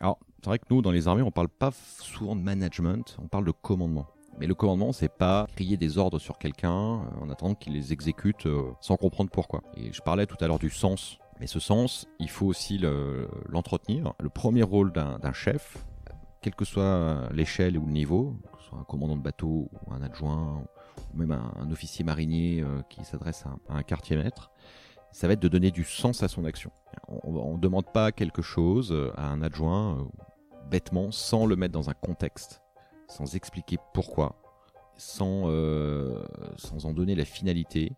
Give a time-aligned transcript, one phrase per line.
[0.00, 3.44] c'est vrai que nous, dans les armées, on parle pas souvent de management, on parle
[3.44, 4.06] de commandement.
[4.38, 7.92] Mais le commandement, c'est pas crier des ordres sur quelqu'un euh, en attendant qu'il les
[7.92, 9.62] exécute euh, sans comprendre pourquoi.
[9.76, 11.18] Et je parlais tout à l'heure du sens.
[11.40, 12.78] Mais ce sens, il faut aussi
[13.48, 14.14] l'entretenir.
[14.20, 15.84] Le, premier rôle d'un chef,
[16.40, 19.92] quelle que soit l'échelle ou le niveau, que ce soit un commandant de bateau ou
[19.92, 20.64] un adjoint,
[21.12, 24.50] ou même un, officier marinier euh, qui s'adresse à, un quartier maître,
[25.12, 26.70] ça va être de donner du sens à son action.
[27.08, 30.08] On ne demande pas quelque chose à un adjoint
[30.70, 32.62] bêtement sans le mettre dans un contexte
[33.08, 34.36] sans expliquer pourquoi,
[34.96, 36.24] sans, euh,
[36.56, 37.92] sans en donner la finalité.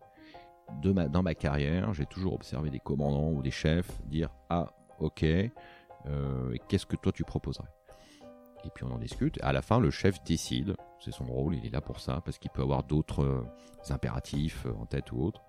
[0.83, 4.67] Dans ma carrière, j'ai toujours observé des commandants ou des chefs dire Ah,
[4.99, 7.69] ok, euh, qu'est-ce que toi tu proposerais?
[8.65, 9.39] Et puis on en discute.
[9.41, 12.37] À la fin, le chef décide, c'est son rôle, il est là pour ça, parce
[12.37, 13.43] qu'il peut avoir d'autres euh,
[13.89, 15.41] impératifs en tête ou autre.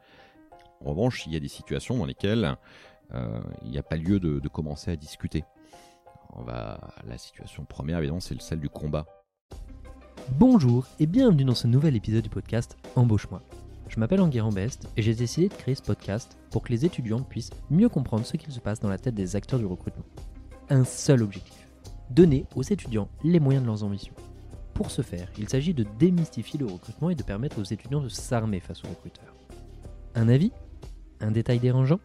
[0.84, 2.56] En revanche, il y a des situations dans lesquelles
[3.12, 5.44] il n'y a pas lieu de, de, commencer à discuter.
[6.32, 9.06] On va, la situation première, évidemment, c'est celle du combat.
[10.38, 13.42] Bonjour et bienvenue dans ce nouvel épisode du podcast Embauche-moi.
[13.88, 17.20] Je m'appelle Enguerrand Best et j'ai décidé de créer ce podcast pour que les étudiants
[17.20, 20.04] puissent mieux comprendre ce qu'il se passe dans la tête des acteurs du recrutement.
[20.68, 21.66] Un seul objectif
[22.10, 24.14] donner aux étudiants les moyens de leurs ambitions.
[24.74, 28.08] Pour ce faire, il s'agit de démystifier le recrutement et de permettre aux étudiants de
[28.08, 29.34] s'armer face aux recruteurs.
[30.14, 30.52] Un avis
[31.20, 32.00] Un détail dérangeant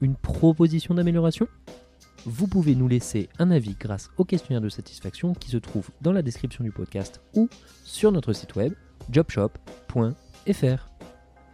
[0.00, 1.46] Une proposition d'amélioration
[2.26, 6.12] vous pouvez nous laisser un avis grâce au questionnaire de satisfaction qui se trouve dans
[6.12, 7.48] la description du podcast ou
[7.84, 8.74] sur notre site web
[9.10, 10.88] jobshop.fr.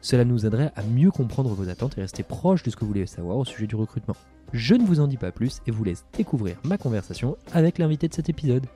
[0.01, 2.89] Cela nous aiderait à mieux comprendre vos attentes et rester proche de ce que vous
[2.89, 4.17] voulez savoir au sujet du recrutement.
[4.53, 8.09] Je ne vous en dis pas plus et vous laisse découvrir ma conversation avec l'invité
[8.09, 8.67] de cet épisode.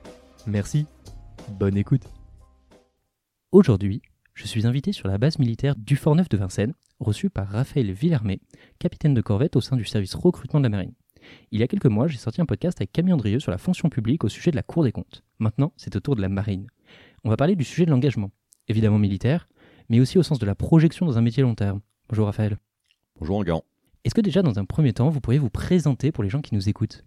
[0.47, 0.85] Merci,
[1.49, 2.03] bonne écoute.
[3.51, 4.01] Aujourd'hui,
[4.33, 8.39] je suis invité sur la base militaire du Fort-Neuf de Vincennes, reçu par Raphaël Villermé,
[8.79, 10.93] capitaine de corvette au sein du service recrutement de la marine.
[11.51, 13.89] Il y a quelques mois, j'ai sorti un podcast avec Camille Andrieux sur la fonction
[13.89, 15.23] publique au sujet de la Cour des comptes.
[15.39, 16.67] Maintenant, c'est au tour de la marine.
[17.23, 18.31] On va parler du sujet de l'engagement,
[18.67, 19.47] évidemment militaire,
[19.89, 21.81] mais aussi au sens de la projection dans un métier long terme.
[22.09, 22.57] Bonjour Raphaël.
[23.19, 23.63] Bonjour Enguerrand.
[24.03, 26.55] Est-ce que déjà dans un premier temps, vous pourriez vous présenter pour les gens qui
[26.55, 27.05] nous écoutent?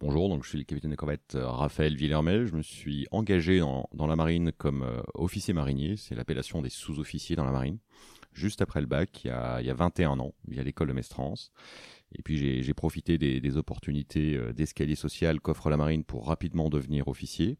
[0.00, 2.46] Bonjour, donc je suis le capitaine de corvette euh, Raphaël Villermel.
[2.46, 7.36] Je me suis engagé dans, la marine comme euh, officier marinier, c'est l'appellation des sous-officiers
[7.36, 7.78] dans la marine,
[8.32, 10.92] juste après le bac, il y a, il y a 21 ans, via l'école de
[10.92, 11.52] Mestrance.
[12.14, 17.08] Et puis j'ai profité des, opportunités euh, d'escalier social qu'offre la marine pour rapidement devenir
[17.08, 17.58] officier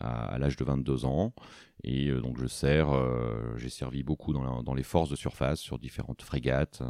[0.00, 1.32] à, l'âge de 22 ans.
[1.84, 5.78] Et euh, donc je sers, euh, j'ai servi beaucoup dans, les forces de surface sur
[5.78, 6.82] différentes frégates,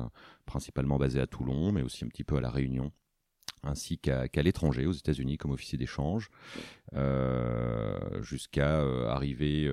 [0.44, 2.93] principalement basées à Toulon, mais aussi un petit peu à la Réunion
[3.63, 6.31] ainsi qu'à l'étranger, aux États-Unis, comme officier d'échange,
[8.23, 8.81] jusqu'à
[9.11, 9.73] arriver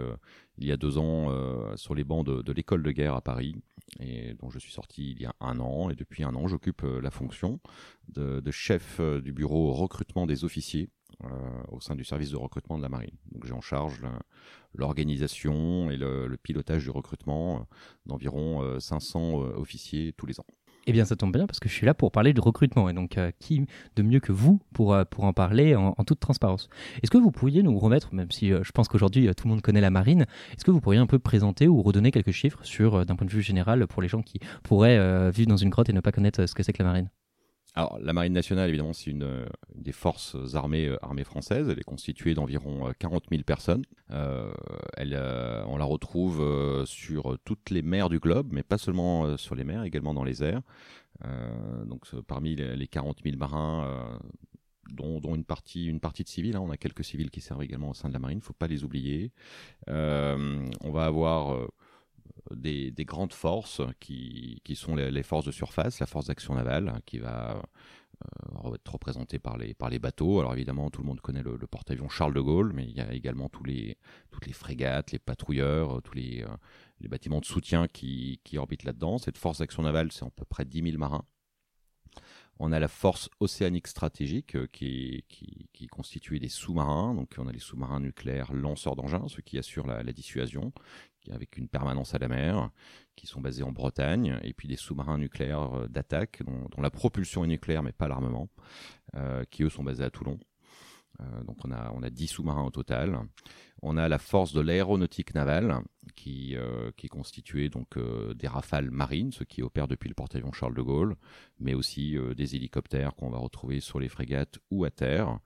[0.57, 3.55] il y a deux ans sur les bancs de l'école de guerre à Paris,
[3.99, 5.89] et dont je suis sorti il y a un an.
[5.89, 7.59] Et depuis un an, j'occupe euh, la fonction
[8.09, 10.89] de, chef euh, du bureau recrutement des officiers
[11.23, 11.27] euh,
[11.71, 13.15] au sein du service de recrutement de la marine.
[13.31, 14.01] Donc j'ai en charge
[14.73, 17.67] l'organisation et le, pilotage du recrutement
[18.05, 20.45] d'environ 500 officiers tous les ans.
[20.87, 22.89] Eh bien, ça tombe bien parce que je suis là pour parler de recrutement.
[22.89, 23.65] Et donc, euh, qui
[23.95, 26.69] de mieux que vous pour, euh, pour en parler en, toute transparence
[27.01, 29.61] Est-ce que vous pourriez nous remettre, même si euh, je pense qu'aujourd'hui tout le monde
[29.61, 33.05] connaît la marine, est-ce que vous pourriez un peu présenter ou redonner quelques chiffres sur,
[33.05, 35.93] d'un point de vue général, pour les gens qui pourraient vivre dans une grotte et
[35.93, 37.09] ne pas connaître ce que c'est que la marine?
[37.77, 41.67] Alors, la Marine nationale, évidemment, c'est une, des forces armées, euh, armées françaises.
[41.69, 43.83] Elle est constituée d'environ 40 euh, 000 personnes.
[44.11, 44.53] Euh,
[44.95, 45.13] elle,
[45.67, 49.83] on la retrouve sur toutes les mers du globe, mais pas seulement sur les mers,
[49.83, 50.61] également dans les airs.
[51.85, 54.19] donc, parmi les, 40 000 marins,
[54.91, 56.55] dont, dont, une partie, une partie de civils.
[56.55, 58.37] Hein, on a quelques civils qui servent également au sein de la marine.
[58.37, 59.33] Il ne faut pas les oublier.
[59.87, 61.67] on va avoir
[62.51, 67.19] des, grandes forces qui, sont les, forces de surface, la force d'action navale, hein, qui
[67.19, 67.61] va
[68.65, 70.39] euh, être représentée par les, par les bateaux.
[70.39, 73.13] Alors évidemment, tout le monde connaît le, porte-avions Charles de Gaulle, mais il y a
[73.13, 73.97] également tous les,
[74.31, 76.55] toutes les frégates, les patrouilleurs, tous les, euh,
[76.99, 79.17] les bâtiments de soutien qui, qui orbitent là-dedans.
[79.17, 81.25] Cette force d'action navale, c'est à peu près 10 000 marins.
[82.59, 85.89] On a la force océanique stratégique euh, qui, qui,
[86.39, 87.13] des sous-marins.
[87.13, 90.71] Donc on a les sous-marins nucléaires lanceurs d'engins, ceux qui assurent la, la, dissuasion,
[91.31, 92.69] avec une permanence à la mer,
[93.15, 97.43] qui sont basés en Bretagne, et puis des sous-marins nucléaires euh, d'attaque, dont, la propulsion
[97.43, 98.49] est nucléaire mais pas l'armement,
[99.15, 100.39] euh, qui eux sont basés à Toulon.
[101.21, 103.19] Euh, donc on a, on a 10 sous-marins au total.
[103.81, 105.81] On a la force de l'aéronautique navale
[106.15, 106.55] qui,
[106.97, 107.99] qui est constituée donc
[108.33, 111.15] des rafales marines, ceux qui opèrent depuis le porte-avions Charles de Gaulle,
[111.59, 115.39] mais aussi des hélicoptères qu'on va retrouver sur les frégates ou à terre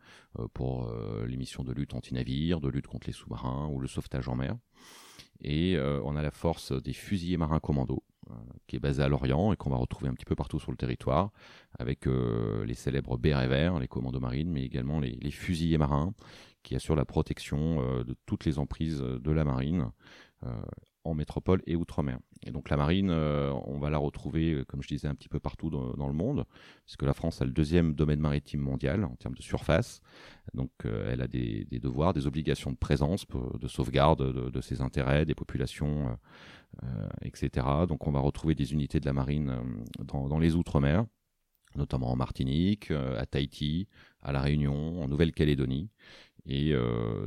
[0.54, 0.90] pour
[1.26, 4.56] les missions de lutte anti-navire, de lutte contre les sous-marins ou le sauvetage en mer.
[5.42, 8.04] Et euh, on a la force des fusiliers marins commando,
[8.68, 10.78] qui est basé à Lorient et qu'on va retrouver un petit peu partout sur le
[10.78, 11.32] territoire,
[11.78, 16.14] avec les célèbres bérets verts, les commandos marines, mais également les, fusiliers marins,
[16.64, 19.92] qui assurent la protection de toutes les emprises de la marine
[21.04, 22.20] en métropole et outre-mer.
[22.46, 25.30] Et donc la marine, euh, on va la retrouver, euh, comme je disais, un petit
[25.30, 26.46] peu partout dans, le monde,
[26.86, 30.02] puisque la France a le deuxième domaine maritime mondial en termes de surface.
[30.54, 33.26] Donc euh, elle a des, devoirs, des obligations de présence,
[33.60, 36.18] de sauvegarde de, ses intérêts, des populations,
[37.22, 37.68] etc.
[37.88, 39.58] Donc on va retrouver des unités de la marine
[40.00, 41.06] dans, les outre-mer
[41.76, 43.88] notamment en Martinique, à Tahiti,
[44.24, 45.92] à La Réunion, en Nouvelle-Calédonie.
[46.48, 46.74] Et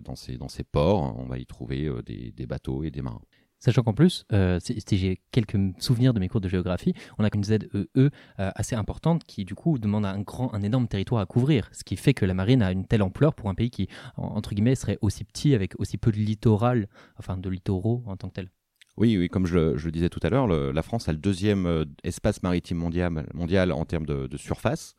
[0.02, 3.22] dans, ces, ports, on va y trouver des bateaux et des marins.
[3.62, 4.58] Sachant qu'en plus, euh,
[4.90, 7.60] j'ai quelques souvenirs de mes cours de géographie, on a une ZEE
[7.96, 11.84] euh, assez importante qui du coup demande un grand, un énorme territoire à couvrir, ce
[11.84, 13.86] qui fait que la marine a une telle ampleur pour un pays qui,
[14.16, 16.88] entre guillemets, serait aussi petit avec aussi peu de littoral,
[17.18, 18.50] enfin de littoraux en tant que tel.
[18.98, 21.84] Oui, oui, comme je le, disais tout à l'heure, la France a le deuxième euh,
[22.04, 24.96] espace maritime mondial, en termes de surface.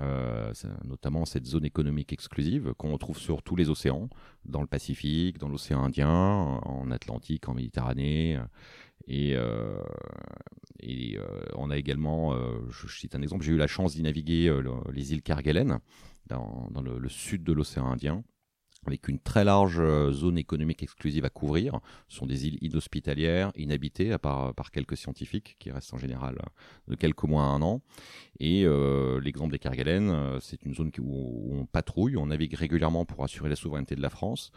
[0.00, 0.52] Euh,
[0.84, 4.08] notamment cette zone économique exclusive qu'on retrouve sur tous les océans,
[4.44, 8.38] dans le Pacifique, dans l'océan Indien, en Atlantique, en Méditerranée.
[9.08, 9.30] Et,
[10.80, 12.36] et euh, on a également,
[12.70, 14.56] je, cite un exemple, j'ai eu la chance d'y naviguer
[14.92, 15.80] les îles Kerguelen,
[16.26, 18.22] dans, le, sud de l'océan Indien
[18.88, 21.80] avec une très large euh, zone économique exclusive à couvrir.
[22.08, 26.36] Ce sont des îles inhospitalières, inhabitées, à part par quelques scientifiques, qui restent en général
[26.38, 27.80] euh, de quelques mois à un an.
[28.40, 28.66] Et
[29.20, 33.56] l'exemple des Kerguelen, c'est une zone où on patrouille, on navigue régulièrement pour assurer la
[33.56, 34.52] souveraineté de la France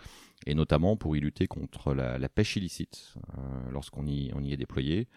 [0.46, 3.16] et notamment pour y lutter contre la, pêche illicite.
[3.38, 5.08] Euh, lorsqu'on y, est déployé,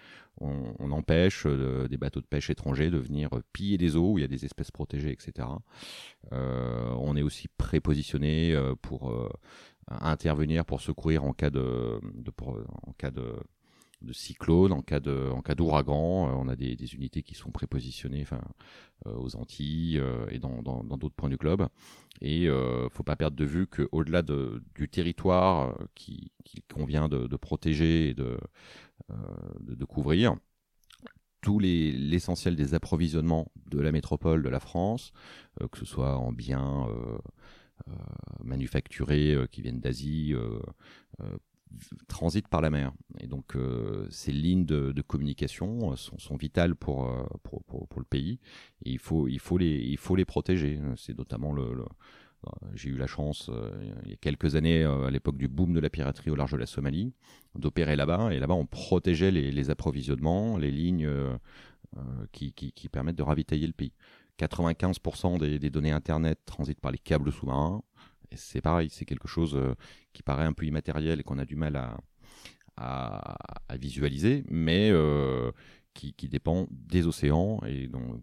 [0.41, 4.23] on, empêche euh, des bateaux de pêche étrangers de venir piller des eaux où il
[4.23, 5.49] y a des espèces protégées, etc.
[6.32, 9.15] Euh, on est aussi prépositionné pour
[9.88, 12.00] intervenir, pour secourir en cas de
[14.05, 18.41] de cyclone, en cas d'ouragan, on a des, unités qui sont prépositionnées, enfin,
[19.06, 21.69] aux Antilles et dans, d'autres points du globe.
[22.21, 27.27] Et euh, faut pas perdre de vue qu'au-delà de, du territoire qu'il qui convient de,
[27.27, 28.39] de, protéger et de,
[29.61, 30.37] de, couvrir,
[31.41, 35.12] tout l'essentiel des approvisionnements de la métropole de la France,
[35.73, 36.87] que ce soit en biens
[38.43, 40.35] manufacturés qui viennent d'Asie,
[42.09, 42.93] transitent par la mer.
[43.21, 48.05] Et donc, euh, ces lignes de, communication euh, sont, vitales pour, euh, pour, pour, le
[48.05, 48.38] pays.
[48.85, 50.81] Et il faut, il faut, les, il faut les protéger.
[50.97, 51.85] C'est notamment le,
[52.75, 53.50] j'ai eu la chance,
[54.05, 56.59] il y a quelques années, à l'époque du boom de la piraterie au large de
[56.59, 57.15] la Somalie,
[57.55, 58.32] d'opérer là-bas.
[58.32, 61.09] Et là-bas, on protégeait les, approvisionnements, les lignes
[62.32, 63.93] qui, qui, permettent de ravitailler le pays.
[64.38, 67.82] 95% des, des, données Internet transitent par les câbles sous-marins
[68.35, 69.75] c'est pareil, c'est quelque chose euh,
[70.12, 71.97] qui paraît un peu immatériel et qu'on a du mal à,
[72.76, 75.53] à, visualiser, mais euh,
[75.94, 78.23] qui, dépend des océans et donc,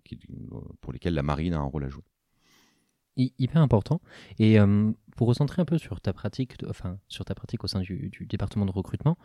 [0.82, 2.04] pour lesquels la marine a un rôle à jouer.
[3.18, 4.02] Hyper important.
[4.40, 7.82] Et euh, pour recentrer un peu sur ta pratique, enfin sur ta pratique au sein
[7.82, 9.18] du, département de recrutement,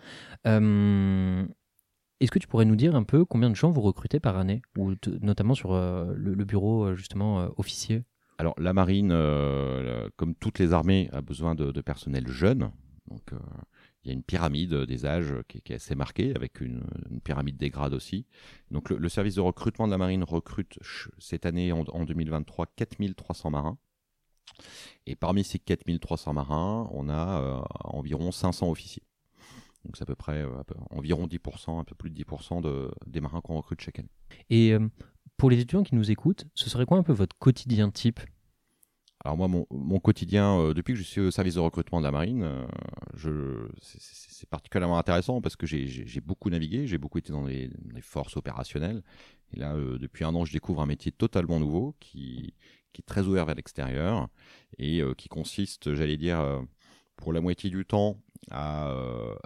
[0.44, 4.62] est-ce que tu pourrais nous dire un peu combien de gens vous recrutez par année,
[4.76, 8.04] ou notamment sur le, bureau justement officier?
[8.38, 12.70] Alors la marine, euh, comme toutes les armées, a besoin de, personnel jeune.
[13.08, 13.38] Donc euh,
[14.02, 16.82] il y a une pyramide des âges qui, est assez marquée, avec une,
[17.24, 18.26] pyramide des grades aussi.
[18.70, 20.78] Donc le, service de recrutement de la marine recrute
[21.18, 23.78] cette année, en, 2023, 4300 marins.
[25.06, 29.02] Et parmi ces 4300 marins, on a euh, environ 500 officiers.
[29.84, 30.44] Donc c'est à peu près
[30.90, 34.10] environ 10%, un peu plus de 10% de, des marins qu'on recrute chaque année.
[34.50, 34.74] Et
[35.36, 38.20] pour les étudiants qui nous écoutent, ce serait quoi un peu votre quotidien type?
[39.24, 42.12] Alors moi, mon, quotidien, euh, depuis que je suis au service de recrutement de la
[42.12, 47.70] marine, euh, c'est particulièrement intéressant parce que j'ai beaucoup navigué, j'ai beaucoup été dans les,
[48.02, 49.02] forces opérationnelles.
[49.52, 52.54] Et là, euh, depuis un an, je découvre un métier totalement nouveau qui,
[52.98, 54.28] est très ouvert vers l'extérieur
[54.78, 56.62] et qui consiste, j'allais dire,
[57.16, 58.16] pour la moitié du temps,
[58.50, 59.36] à,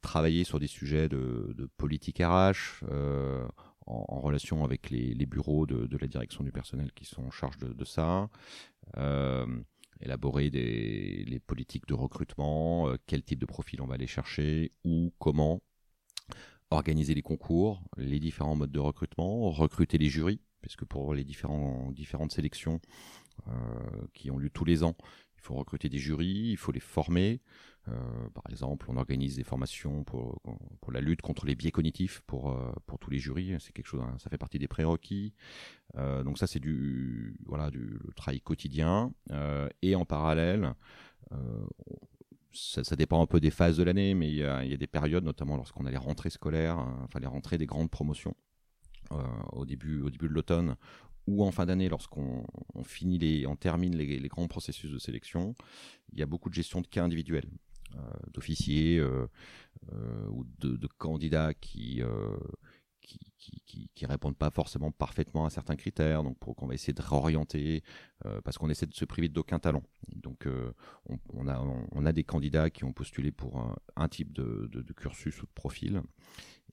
[0.00, 2.82] travailler sur des sujets de, politique RH,
[3.86, 7.84] en, relation avec les, bureaux de, la direction du personnel qui sont en charge de,
[7.84, 8.28] ça,
[8.96, 9.46] euh,
[10.00, 14.72] élaborer des, les politiques de recrutement, euh, quel type de profil on va aller chercher,
[14.84, 15.60] où, comment,
[16.70, 22.32] organiser les concours, les différents modes de recrutement, recruter les jurys, puisque pour les différentes
[22.32, 22.80] sélections
[23.48, 23.52] euh,
[24.14, 24.96] qui ont lieu tous les ans,
[25.36, 27.40] il faut recruter des jurys, il faut les former.
[27.88, 30.40] Euh, par exemple, on organise des formations pour,
[30.90, 33.56] la lutte contre les biais cognitifs pour, euh, tous les jurys.
[33.60, 35.34] C'est quelque chose, hein, ça fait partie des prérequis.
[35.96, 39.12] Euh, donc ça, c'est du voilà du travail quotidien.
[39.82, 40.74] et en parallèle,
[42.52, 45.56] ça, dépend un peu des phases de l'année, mais il y, a, des périodes, notamment
[45.56, 48.36] lorsqu'on a les rentrées scolaires, enfin les rentrées des grandes promotions
[49.52, 50.76] au, début, au début de l'automne,
[51.26, 52.44] ou en fin d'année, lorsqu'on
[52.84, 55.54] finit les, on termine les, grands processus de sélection,
[56.12, 57.48] il y a beaucoup de gestion de cas individuels,
[58.32, 62.02] d'officiers ou de, candidats qui
[63.02, 67.02] qui, qui, répondent pas forcément parfaitement à certains critères, donc pour qu'on va essayer de
[67.02, 67.82] réorienter,
[68.26, 69.82] euh, parce qu'on essaie de se priver d'aucun talent.
[70.14, 70.72] Donc euh,
[71.06, 71.60] on, a,
[71.92, 76.02] on, a des candidats qui ont postulé pour un, type de, cursus ou de profil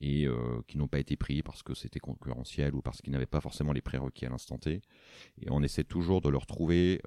[0.01, 3.25] et euh, qui n'ont pas été pris parce que c'était concurrentiel ou parce qu'ils n'avaient
[3.25, 4.81] pas forcément les prérequis à l'instant T.
[5.41, 7.01] Et on essaie toujours de leur trouver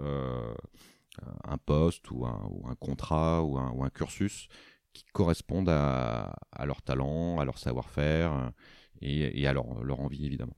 [1.45, 4.49] un poste ou un, contrat ou un, cursus
[4.93, 8.53] qui correspondent à, à leur talent, à leur savoir-faire
[9.01, 10.57] et, à leur, envie évidemment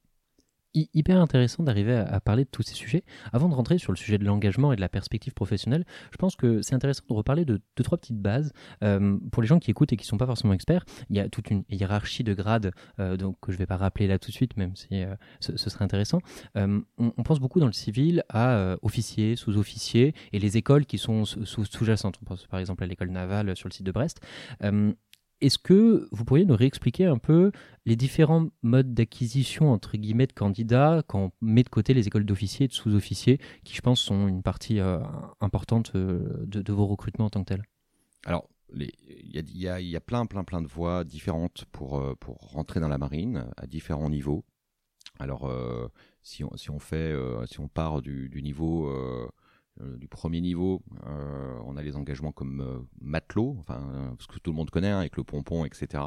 [0.74, 3.04] hyper intéressant d'arriver à, parler de tous ces sujets.
[3.32, 6.36] Avant de rentrer sur le sujet de l'engagement et de la perspective professionnelle, je pense
[6.36, 8.52] que c'est intéressant de reparler de deux, trois petites bases.
[8.82, 11.20] Euh, pour les gens qui écoutent et qui ne sont pas forcément experts, il y
[11.20, 14.18] a toute une hiérarchie de grades euh, donc, que je ne vais pas rappeler là
[14.18, 16.18] tout de suite, même si euh, ce, serait intéressant.
[16.54, 21.24] On, on, pense beaucoup dans le civil à officiers, sous-officiers et les écoles qui sont
[21.24, 22.18] sous-jacentes.
[22.22, 24.20] on pense par exemple à l'école navale sur le site de Brest.
[25.40, 27.52] Est-ce que vous pourriez nous réexpliquer un peu
[27.86, 32.24] les différents modes d'acquisition entre guillemets de candidats quand on met de côté les écoles
[32.24, 35.00] d'officiers et de sous-officiers, qui je pense sont une partie euh,
[35.40, 37.62] importante euh, de, vos recrutements en tant que tel
[38.24, 38.90] Alors, il
[39.30, 43.66] y, a plein, plein, plein de voies différentes pour, euh, rentrer dans la marine à
[43.66, 44.44] différents niveaux.
[45.20, 45.48] Alors,
[46.22, 47.14] si, on, fait,
[47.46, 48.90] si on part du, niveau
[49.80, 54.52] du premier niveau, euh, on a les engagements comme euh, matelot, enfin, ce que tout
[54.52, 56.02] le monde connaît, hein, avec le pompon, etc.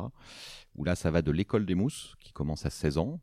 [0.75, 3.19] Où là, ça va de l'école des mousses, qui commence à 16 ans,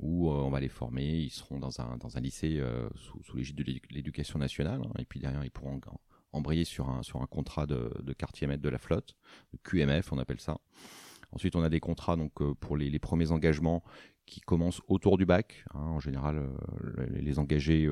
[0.00, 2.62] où on va les former, ils seront dans un, dans un lycée
[2.94, 5.80] sous, l'égide de l'éducation nationale, hein, et puis derrière, ils pourront
[6.32, 9.16] embrayer sur un, sur un contrat de, quartier maître de la flotte,
[9.64, 10.58] QMF, on appelle ça.
[11.30, 13.82] Ensuite, on a des contrats donc pour les, premiers engagements
[14.26, 15.64] qui commencent autour du bac.
[15.72, 16.46] Hein, en général,
[17.08, 17.88] les engagés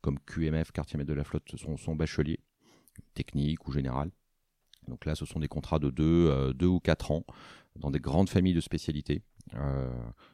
[0.00, 2.40] comme QMF, quartier maître de la flotte, sont, sont bacheliers,
[3.14, 4.10] techniques ou général.
[4.88, 7.24] Donc là, ce sont des contrats de 2 euh, deux, ou 4 ans
[7.76, 9.22] dans des grandes familles de spécialités.
[9.54, 9.90] Euh,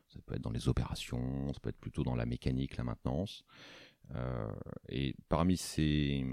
[0.08, 3.44] ça peut être dans les opérations, ça peut être plutôt dans la mécanique, la maintenance.
[4.14, 4.52] Euh,
[4.88, 6.24] et parmi ces,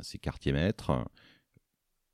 [0.00, 1.04] ces quartiers maîtres,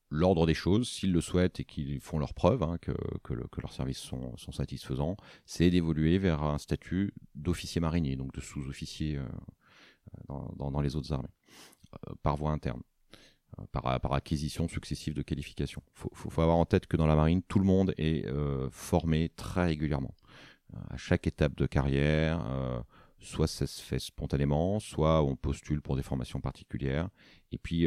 [0.09, 3.73] l'ordre des choses, s'ils le souhaitent et qu'ils font leur preuve, hein, que, que, leurs
[3.73, 9.19] services sont, sont satisfaisants, c'est d'évoluer vers un statut d'officier marinier, donc de sous-officier
[10.29, 11.29] dans, les autres armées,
[12.09, 12.83] euh, par voie interne.
[13.59, 15.83] Euh, par, par, acquisition successive de qualifications.
[15.97, 19.31] Il faut, avoir en tête que dans la marine, tout le monde est euh, formé
[19.37, 20.15] très régulièrement.
[20.89, 22.43] à chaque étape de carrière,
[23.21, 27.11] soit ça se fait spontanément, soit on postule pour des formations particulières.
[27.53, 27.87] Et puis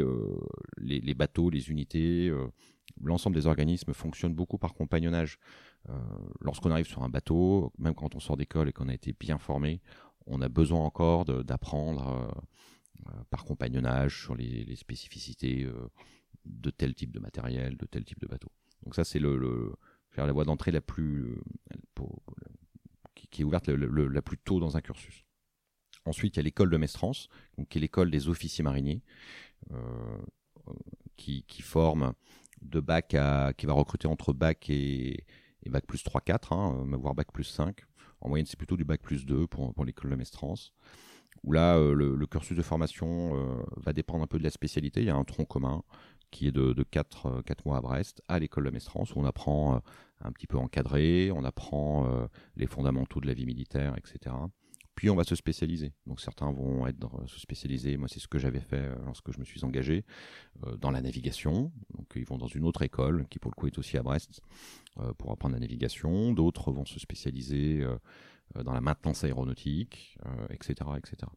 [0.78, 2.32] les, bateaux, les unités,
[3.00, 5.40] l'ensemble des organismes fonctionnent beaucoup par compagnonnage.
[6.40, 9.38] Lorsqu'on arrive sur un bateau, même quand on sort d'école et qu'on a été bien
[9.38, 9.80] formé,
[10.26, 15.88] on a besoin encore d'apprendre euh, euh, par compagnonnage sur les, spécificités euh,
[16.44, 18.50] de tel type de matériel, de tel type de bateau.
[18.84, 19.74] Donc ça, c'est le,
[20.16, 21.36] la voie d'entrée la plus
[23.30, 25.24] qui, est ouverte la plus tôt dans un cursus.
[26.04, 27.28] Ensuite, il y a l'école de Mestrance,
[27.68, 29.02] qui est l'école des officiers mariniers,
[31.16, 32.14] qui, forme
[32.62, 35.24] de bac à, qui va recruter entre bac et,
[35.66, 37.84] bac plus 3-4, hein, voire bac plus 5.
[38.26, 40.72] En moyenne, c'est plutôt du bac plus 2 pour, l'école de Mestrance.
[41.44, 45.00] Où là, euh, le, cursus de formation euh, va dépendre un peu de la spécialité.
[45.00, 45.84] Il y a un tronc commun
[46.32, 49.24] qui est de, de 4, euh, mois à Brest, à l'école de Mestrance, où on
[49.24, 49.80] apprend
[50.24, 54.34] un petit peu encadré, on apprend les fondamentaux de la vie militaire, etc.
[54.96, 55.92] Puis on va se spécialiser.
[56.06, 57.96] Donc certains vont être se spécialiser.
[57.96, 60.04] Moi, c'est ce que j'avais fait lorsque je me suis engagé
[60.78, 61.70] dans la navigation.
[61.94, 64.40] Donc ils vont dans une autre école qui pour le coup est aussi à Brest
[65.18, 66.32] pour apprendre la navigation.
[66.32, 67.86] D'autres vont se spécialiser
[68.64, 70.18] dans la maintenance aéronautique,
[70.50, 71.30] etc., etc.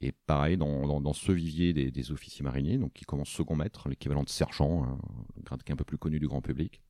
[0.00, 4.22] Et pareil, dans, dans, ce vivier des, officiers mariniers, donc qui commence second maître, l'équivalent
[4.22, 4.98] de sergent, un
[5.42, 6.80] grade qui est un peu plus connu du grand public,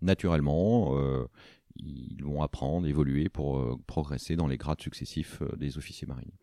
[0.00, 0.96] naturellement,
[1.76, 6.38] ils vont apprendre, évoluer pour euh, progresser dans les grades successifs euh, des officiers mariniers.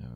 [0.00, 0.06] Euh,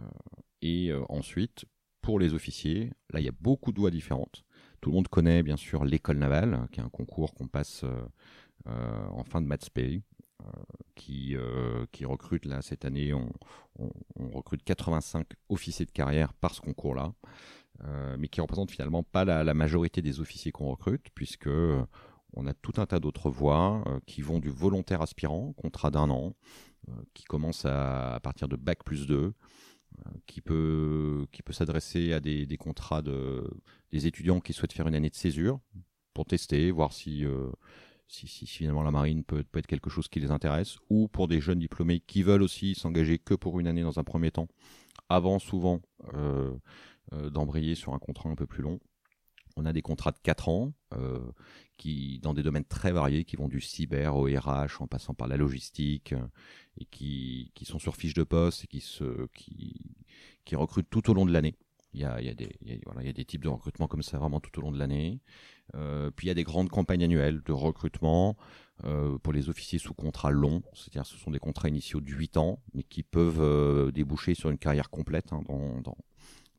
[0.60, 1.66] et ensuite,
[2.02, 4.44] pour les officiers, là il y a beaucoup de voies différentes.
[4.80, 7.84] Tout le monde connaît bien sûr l'école navale, qui est un concours qu'on passe
[8.66, 9.70] en fin de maths
[10.96, 11.36] qui,
[11.92, 13.30] qui recrute là cette année, on,
[14.34, 17.12] recrute 85 officiers de carrière par ce concours-là,
[18.18, 21.48] mais qui représente finalement pas la majorité des officiers qu'on recrute, puisque
[22.34, 26.10] on a tout un tas d'autres voies euh, qui vont du volontaire aspirant, contrat d'un
[26.10, 26.34] an,
[26.88, 29.32] euh, qui commence à, partir de bac plus 2,
[30.26, 33.50] qui peut, qui peut s'adresser à des, contrats de,
[33.90, 35.58] des étudiants qui souhaitent faire une année de césure
[36.14, 37.24] pour tester, voir si,
[38.08, 42.00] finalement la marine peut, être quelque chose qui les intéresse, ou pour des jeunes diplômés
[42.00, 44.48] qui veulent aussi s'engager que pour une année dans un premier temps,
[45.08, 45.80] avant souvent
[46.14, 46.52] euh,
[47.12, 48.80] euh, d'embrayer sur un contrat un peu plus long.
[49.58, 51.18] On a des contrats de 4 ans euh,
[51.76, 55.26] qui, dans des domaines très variés qui vont du cyber au RH en passant par
[55.26, 56.14] la logistique
[56.78, 61.56] et qui, sont sur fiche de poste et qui, recrutent tout au long de l'année.
[61.94, 65.20] Il y, a, des, types de recrutement comme ça vraiment tout au long de l'année.
[65.74, 68.36] Euh, puis il y a des grandes campagnes annuelles de recrutement
[68.84, 72.36] euh, pour les officiers sous contrat long, c'est-à-dire ce sont des contrats initiaux de 8
[72.36, 75.42] ans, mais qui peuvent euh, déboucher sur une carrière complète hein,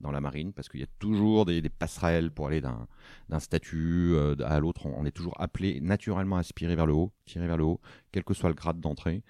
[0.02, 4.36] dans, la marine, parce qu'il y a toujours des, passerelles pour aller d'un statut euh,
[4.44, 4.86] à l'autre.
[4.86, 7.80] On, est toujours appelé naturellement à aspirer vers le haut, tirer vers le haut,
[8.12, 9.24] quel que soit le grade d'entrée.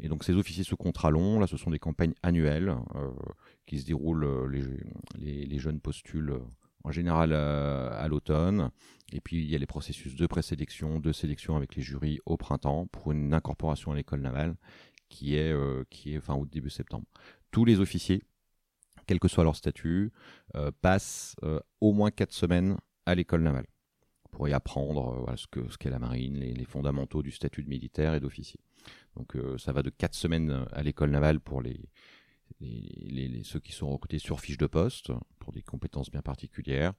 [0.00, 3.10] Et donc ces officiers sous contrat long, là, ce sont des campagnes annuelles euh,
[3.66, 4.46] qui se déroulent, euh,
[5.18, 6.40] les, jeunes postulent
[6.84, 8.70] en général à l'automne.
[9.12, 12.36] Et puis il y a les processus de présélection, de sélection avec les jurys au
[12.36, 14.54] printemps pour une incorporation à l'école navale
[15.08, 15.54] qui est,
[15.90, 17.06] qui est fin août, début septembre.
[17.50, 18.22] Tous les officiers,
[19.08, 20.12] quel que soit leur statut,
[20.54, 23.66] euh, passent euh, au moins quatre semaines à l'école navale
[24.30, 28.14] pour y apprendre euh, ce qu'est ce la marine, les, fondamentaux du statut de militaire
[28.14, 28.60] et d'officier.
[29.16, 31.60] Donc ça va de quatre semaines à l'école navale pour
[33.42, 35.10] ceux qui sont recrutés sur fiche de poste
[35.40, 36.92] pour des compétences bien particulières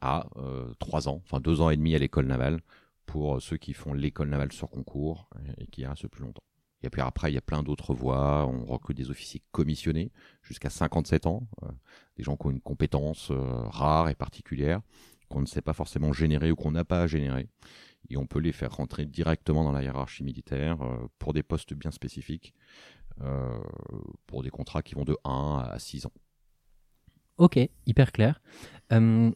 [0.00, 2.60] à euh, 3 ans, enfin 2 ans et demi à l'école navale
[3.06, 5.28] pour ceux qui font l'école navale sur concours
[5.58, 6.42] et qui restent plus longtemps.
[6.82, 8.46] Et puis après, il y a plein d'autres voies.
[8.46, 10.10] On recrute des officiers commissionnés
[10.42, 11.68] jusqu'à 57 ans, euh,
[12.16, 14.80] des gens qui ont une compétence euh, rare et particulière
[15.28, 17.48] qu'on ne sait pas forcément générer ou qu'on n'a pas à générer.
[18.10, 21.72] Et on peut les faire rentrer directement dans la hiérarchie militaire euh, pour des postes
[21.72, 22.54] bien spécifiques,
[24.26, 26.12] pour des contrats qui vont de 1 à 6 ans.
[27.38, 28.40] Ok, hyper clair.
[28.92, 29.30] Euh,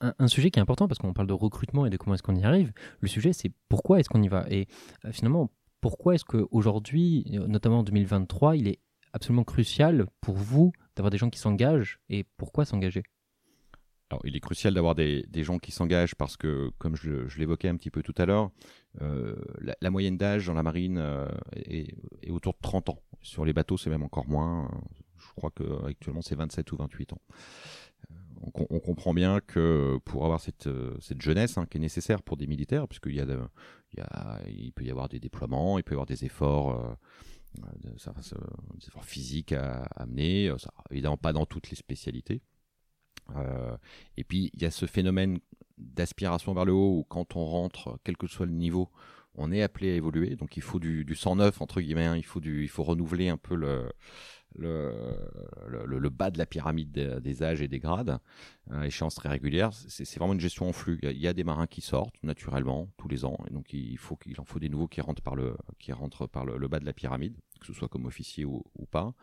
[0.00, 2.36] un, sujet qui est important parce qu'on parle de recrutement et de comment est-ce qu'on
[2.36, 2.72] y arrive.
[3.00, 4.46] Le sujet, c'est pourquoi est-ce qu'on y va?
[4.50, 4.68] Et
[5.10, 5.50] finalement,
[5.84, 8.80] pourquoi est-ce qu'aujourd'hui, notamment en 2023, il est
[9.12, 13.02] absolument crucial pour vous d'avoir des gens qui s'engagent et pourquoi s'engager?
[14.08, 17.68] Alors, il est crucial d'avoir des, des, gens qui s'engagent parce que, comme je, l'évoquais
[17.68, 18.50] un petit peu tout à l'heure,
[19.02, 23.02] euh, la, la, moyenne d'âge dans la marine euh, est, est, autour de 30 ans.
[23.20, 24.70] Sur les bateaux, c'est même encore moins.
[25.18, 27.20] Je crois qu'actuellement, c'est 27 ou 28 ans.
[28.54, 30.68] On, comprend bien que pour avoir cette,
[31.00, 33.26] cette jeunesse hein, qui est nécessaire pour des militaires, puisqu'il y a,
[34.48, 36.78] il, peut y avoir des déploiements, il peut y avoir des efforts.
[36.78, 36.94] Euh,
[38.86, 42.42] efforts physiques à, à mener, ça, évidemment pas dans toutes les spécialités.
[43.36, 43.76] Euh,
[44.16, 45.38] et puis il y a ce phénomène
[45.78, 48.90] d'aspiration vers le haut où quand on rentre, quel que soit le niveau,
[49.34, 50.36] on est appelé à évoluer.
[50.36, 53.28] Donc il faut du, du 109 entre guillemets, hein, il faut du, il faut renouveler
[53.28, 53.90] un peu le,
[54.56, 54.92] le,
[55.68, 58.18] le, bas de la pyramide des, âges et des grades,
[58.70, 59.72] euh, échéance très régulière.
[59.72, 60.98] C'est vraiment une gestion en flux.
[61.02, 64.16] Il y, a, des marins qui sortent naturellement tous les ans, et donc il faut
[64.16, 66.86] qu'il en faut des nouveaux qui rentrent par le qui rentrent par le, bas de
[66.86, 69.14] la pyramide, que ce soit comme officier ou, pas.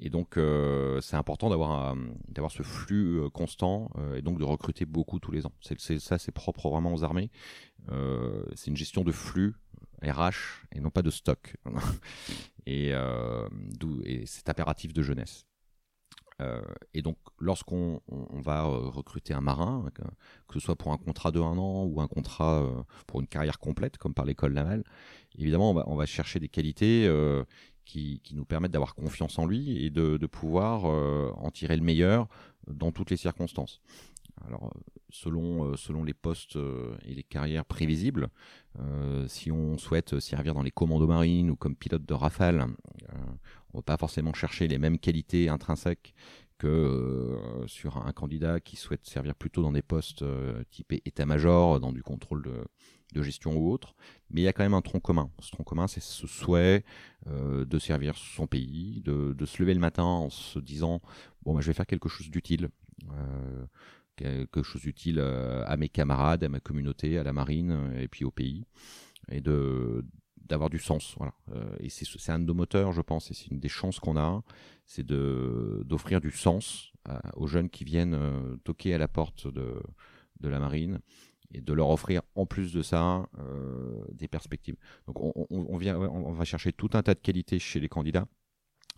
[0.00, 1.94] Et donc euh, c'est important d'avoir
[2.50, 5.52] ce flux euh, constant euh, et donc de recruter beaucoup tous les ans.
[5.60, 7.30] C'est ça, c'est propre vraiment aux armées.
[8.54, 9.54] C'est une gestion de flux
[10.02, 11.56] RH et non pas de stock.
[12.66, 13.48] et, euh,
[14.04, 15.46] et cet impératif de jeunesse.
[16.42, 16.60] Euh,
[16.92, 20.02] et donc, lorsqu'on on va recruter un marin, que,
[20.52, 23.58] ce soit pour un contrat de un an ou un contrat euh, pour une carrière
[23.58, 24.84] complète, comme par l'école navale,
[25.38, 27.44] évidemment, on va, chercher des qualités euh,
[27.86, 32.28] qui, nous permettent d'avoir confiance en lui et de, pouvoir euh, en tirer le meilleur
[32.66, 33.80] dans toutes les circonstances.
[34.44, 34.70] Alors,
[35.10, 38.28] selon, euh, selon les postes euh, et les carrières prévisibles,
[38.78, 42.66] euh, si on souhaite servir dans les commandos marines ou comme pilote de rafale,
[43.72, 46.14] on ne va pas forcément chercher les mêmes qualités intrinsèques
[46.58, 50.24] que sur un candidat qui souhaite servir plutôt dans des postes
[50.70, 52.64] typés état-major, dans du contrôle de,
[53.12, 53.94] de gestion ou autre,
[54.30, 55.30] mais il y a quand même un tronc commun.
[55.40, 56.84] Ce tronc commun, c'est ce souhait
[57.28, 61.00] euh, de servir son pays, de, se lever le matin en se disant
[61.44, 62.68] bon, bah, je vais faire quelque chose d'utile.
[63.12, 63.66] Euh,
[64.16, 68.30] quelque chose d'utile à mes camarades, à ma communauté, à la marine et puis au
[68.30, 68.64] pays,
[69.30, 70.06] et de
[70.46, 71.16] d'avoir du sens.
[71.18, 71.34] Voilà.
[71.80, 74.42] et c'est un de nos moteurs, je pense, et c'est une des chances qu'on a,
[74.86, 76.92] c'est de d'offrir du sens
[77.34, 78.18] aux jeunes qui viennent
[78.64, 79.82] toquer à la porte de,
[80.40, 81.00] de la marine
[81.52, 84.76] et de leur offrir en plus de ça euh, des perspectives.
[85.06, 88.26] Donc on, vient, on va chercher tout un tas de qualités chez les candidats.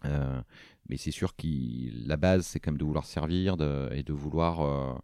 [0.04, 0.40] Euh,
[0.88, 1.46] mais c'est sûr que
[2.06, 4.94] la base, c'est quand même de vouloir servir de, et de vouloir, euh,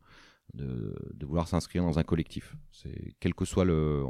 [0.55, 2.55] de, de, vouloir s'inscrire dans un collectif.
[2.71, 4.05] C'est quel que soit le,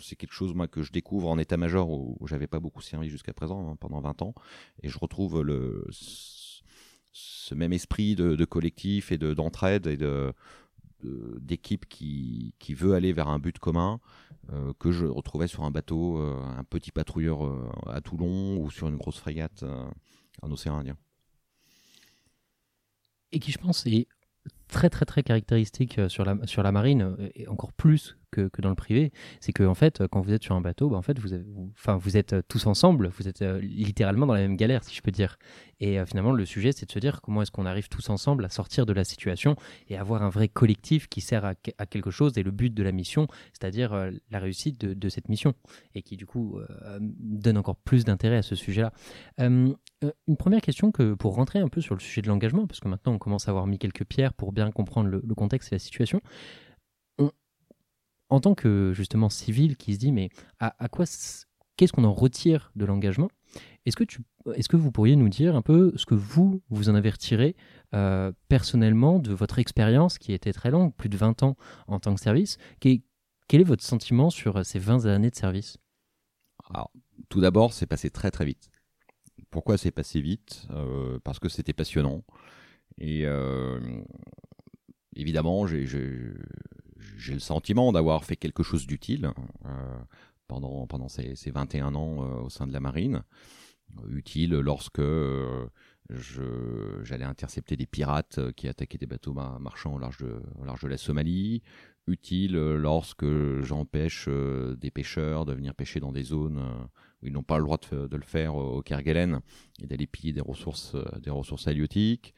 [0.00, 3.08] c'est quelque chose moi que je découvre en état-major où, où j'avais pas beaucoup servi
[3.08, 4.34] jusqu'à présent hein, pendant 20 ans,
[4.82, 5.84] et je retrouve le
[7.18, 10.34] ce même esprit de, collectif et d'entraide et de
[11.02, 14.00] d'équipe qui, veut aller vers un but commun
[14.78, 17.40] que je retrouvais sur un bateau, un petit patrouilleur
[17.88, 19.64] à Toulon ou sur une grosse frégate
[20.42, 20.96] en océan Indien.
[23.32, 24.06] Et qui, je pense, est
[24.68, 28.16] très très très caractéristique sur la marine, et encore plus
[28.48, 30.96] que, dans le privé, c'est que en fait, quand vous êtes sur un bateau, bah,
[30.96, 34.94] en fait, vous, êtes tous ensemble, vous êtes euh, littéralement dans la même galère, si
[34.94, 35.38] je peux dire.
[35.80, 38.44] Et euh, finalement, le sujet, c'est de se dire comment est-ce qu'on arrive tous ensemble
[38.44, 39.56] à sortir de la situation
[39.88, 42.92] et avoir un vrai collectif qui sert à, quelque chose et le but de la
[42.92, 45.54] mission, c'est-à-dire euh, la réussite de, cette mission
[45.94, 46.58] et qui du coup
[47.00, 48.92] donne encore plus d'intérêt à ce sujet-là.
[49.38, 49.76] une
[50.36, 53.12] première question que pour rentrer un peu sur le sujet de l'engagement, parce que maintenant
[53.12, 56.20] on commence à avoir mis quelques pierres pour bien comprendre le contexte et la situation
[58.28, 61.04] en tant que justement civil qui se dit mais à, quoi
[61.76, 63.30] qu'est-ce qu'on en retire de l'engagement?
[63.84, 64.22] Est-ce que tu
[64.54, 67.56] est-ce que vous pourriez nous dire un peu ce que vous vous en avez retiré
[67.94, 71.56] euh, personnellement de votre expérience qui était très longue, plus de 20 ans
[71.88, 72.56] en tant que service?
[72.80, 73.00] Quel
[73.60, 75.78] est votre sentiment sur ces 20 années de service?
[77.28, 78.70] Tout d'abord, c'est passé très très vite.
[79.50, 80.66] Pourquoi c'est passé vite?
[80.70, 82.22] Euh, Parce que c'était passionnant.
[82.98, 83.80] Et euh,
[85.14, 85.86] évidemment, j'ai
[87.16, 89.30] j'ai le sentiment d'avoir fait quelque chose d'utile
[89.64, 89.98] euh,
[90.46, 93.22] pendant, pendant ces, ces 21 ans euh, au sein de la marine.
[94.08, 95.68] Utile lorsque euh,
[96.08, 100.98] j'allais intercepter des pirates qui attaquaient des bateaux marchands au large de, au large la
[100.98, 101.62] Somalie.
[102.08, 103.26] Utile lorsque
[103.62, 106.62] j'empêche des pêcheurs de venir pêcher dans des zones
[107.22, 109.40] où ils n'ont pas le droit de, de le faire au Kerguelen
[109.82, 112.34] et d'aller piller des ressources, des ressources halieutiques.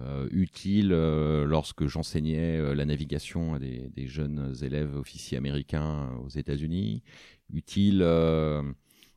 [0.00, 6.28] Euh, utile euh, lorsque j'enseignais euh, la navigation à des, jeunes élèves officiers américains aux
[6.28, 7.04] États-Unis,
[7.52, 8.04] utile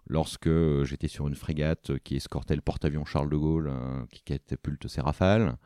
[0.07, 0.49] lorsque
[0.83, 3.73] j'étais sur une frégate qui escortait le porte-avions Charles de Gaulle,
[4.11, 5.57] qui catapulte ses rafales.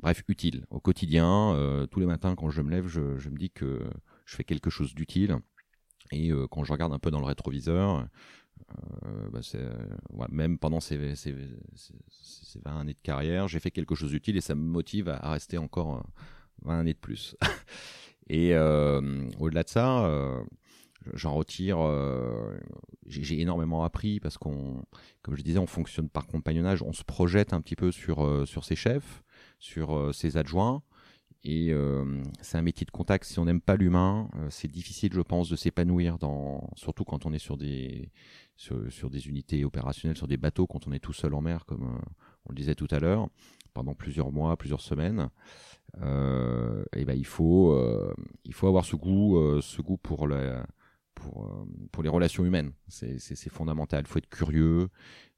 [0.00, 0.64] bref, utile.
[0.70, 3.80] Au quotidien, tous les matins quand je me lève, je, me dis que
[4.24, 5.36] je fais quelque chose d'utile.
[6.12, 8.06] Et quand je regarde un peu dans le rétroviseur,
[9.32, 11.34] bah, euh, même pendant ces, ces,
[12.64, 15.58] 20 années de carrière, j'ai fait quelque chose d'utile et ça me motive à, rester
[15.58, 16.04] encore
[16.62, 17.36] 20 années de plus.
[18.28, 20.08] et euh, au-delà de ça,
[21.14, 21.78] j'en retire,
[23.06, 24.84] j'ai énormément appris parce qu'on,
[25.22, 28.64] comme je disais, on fonctionne par compagnonnage, on se projette un petit peu sur, sur
[28.64, 29.22] ses chefs,
[29.58, 30.82] sur ses adjoints.
[31.44, 31.74] Et
[32.40, 33.24] c'est un métier de contact.
[33.24, 36.70] Si on n'aime pas l'humain, c'est difficile, je pense, de s'épanouir, dans...
[36.76, 38.12] surtout quand on est sur des,
[38.56, 41.82] sur, des unités opérationnelles, sur des bateaux, quand on est tout seul en mer, comme
[41.82, 42.10] euh,
[42.46, 43.28] on le disait tout à l'heure,
[43.74, 45.28] pendant plusieurs mois, plusieurs semaines.
[46.00, 50.28] Euh, et ben il faut euh, il faut avoir ce goût ce goût pour
[51.14, 52.72] pour, pour les relations humaines.
[52.88, 54.04] C'est fondamental.
[54.04, 54.88] Il faut être curieux.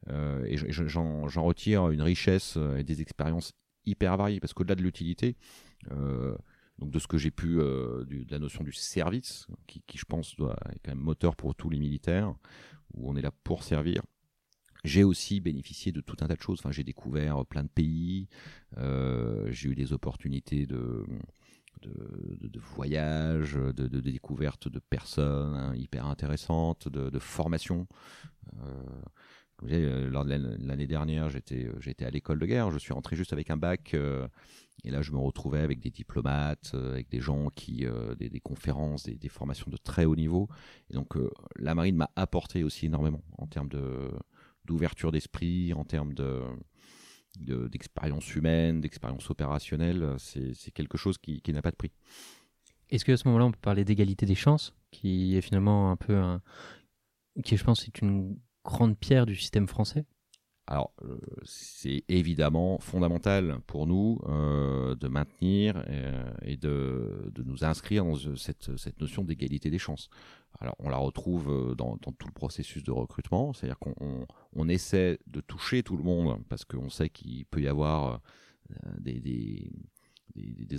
[0.09, 3.53] et j'en retire une richesse et des expériences
[3.87, 5.37] hyper variées parce qu'au-delà de l'utilité,
[6.79, 10.57] donc de ce que j'ai pu, de la notion du service, qui, je pense doit
[10.71, 12.35] être quand même moteur pour tous les militaires,
[12.95, 14.03] où on est là pour servir.
[14.85, 16.59] J'ai aussi bénéficié de tout un tas de choses.
[16.61, 18.29] Enfin, j'ai découvert plein de pays.
[18.77, 21.07] Euh, j'ai eu des opportunités de,
[21.83, 27.87] de, de, voyage, de, de, découverte de personnes hein, hyper intéressantes, de, formation.
[28.63, 29.03] Euh,
[29.63, 32.71] lors de l'année dernière, j'étais, j'étais à l'école de guerre.
[32.71, 33.95] Je suis rentré juste avec un bac.
[33.95, 34.27] Euh,
[34.85, 38.41] et là, je me retrouvais avec des diplomates, euh, avec des gens qui, euh, des,
[38.41, 40.49] conférences, des, formations de très haut niveau.
[40.91, 44.11] Et donc, euh, la marine m'a apporté aussi énormément en termes de
[44.67, 46.41] d'ouverture d'esprit, en termes de
[47.39, 50.15] d'expérience humaine, d'expérience opérationnelle.
[50.19, 51.91] C'est quelque chose qui, qui n'a pas de prix.
[52.91, 56.17] Est-ce qu'à ce, moment-là, on peut parler d'égalité des chances, qui est finalement un peu
[56.17, 56.41] un,
[57.43, 60.05] qui, je pense, est une grande pierre du système français?
[60.67, 68.05] Alors, euh, c'est évidemment fondamental pour nous euh, de maintenir euh, et de, nous inscrire
[68.05, 70.09] dans cette, notion d'égalité des chances.
[70.61, 75.83] Alors, on la retrouve dans, tout le processus de recrutement, c'est-à-dire qu'on essaie de toucher
[75.83, 78.23] tout le monde parce qu'on sait qu'il peut y avoir
[78.99, 79.71] des,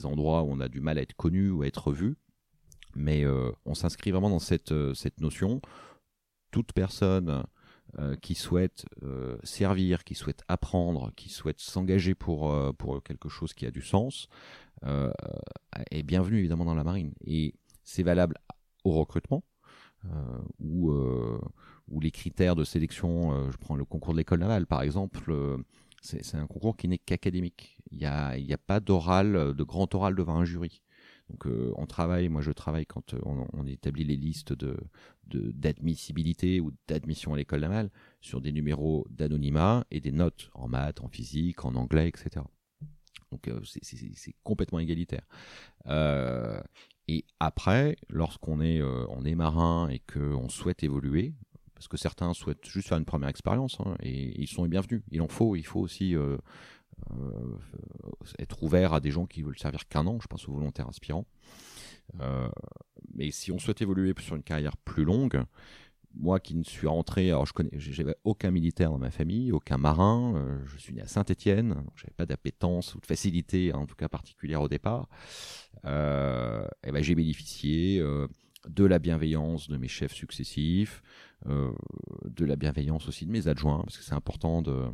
[0.06, 2.16] endroits où on a du mal à être connu ou à être vu,
[2.96, 3.26] mais
[3.66, 5.62] on s'inscrit vraiment dans cette, cette notion.
[6.52, 7.44] Toute personne
[7.98, 13.30] euh, qui souhaitent euh, servir, qui souhaitent apprendre, qui souhaitent s'engager pour, euh, pour quelque
[13.30, 14.28] chose qui a du sens,
[15.90, 17.14] est bienvenue évidemment dans la marine.
[17.26, 18.38] Et c'est valable
[18.84, 19.44] au recrutement,
[20.60, 20.92] où,
[21.88, 25.34] où les critères de sélection, je prends le concours de l'école navale par exemple,
[26.02, 27.80] c'est un concours qui n'est qu'académique.
[27.90, 30.84] Il n'y a, a pas d'oral, de grand oral devant un jury.
[31.30, 34.78] Donc on travaille, moi je travaille quand on, établit les listes de
[35.26, 37.90] d'admissibilité ou d'admission à l'école d'amal
[38.22, 42.46] sur des numéros d'anonymat et des notes en maths, en physique, en anglais, etc.
[43.32, 45.26] Donc c'est complètement égalitaire.
[47.08, 48.82] et après, lorsqu'on est,
[49.26, 51.34] est marin et qu'on souhaite évoluer,
[51.76, 55.04] parce que certains souhaitent juste faire une première expérience, hein, et ils sont les bienvenus.
[55.12, 56.38] Il en faut, il faut aussi euh, euh,
[58.40, 61.26] être ouvert à des gens qui veulent servir qu'un an, je pense aux volontaires aspirants.
[62.22, 62.50] Euh,
[63.14, 65.44] mais si on souhaite évoluer sur une carrière plus longue,
[66.14, 69.78] moi qui ne suis rentré, alors je connais, j'avais aucun militaire dans ma famille, aucun
[69.78, 73.96] marin, je suis né à Saint-Étienne, donc j'avais pas d'appétence ou de facilité, en tout
[73.96, 75.10] cas particulière au départ.
[75.84, 78.02] et ben j'ai bénéficié
[78.68, 81.02] de la bienveillance de mes chefs successifs,
[81.48, 81.72] euh,
[82.26, 84.86] de la bienveillance aussi de mes adjoints, parce que c'est important de,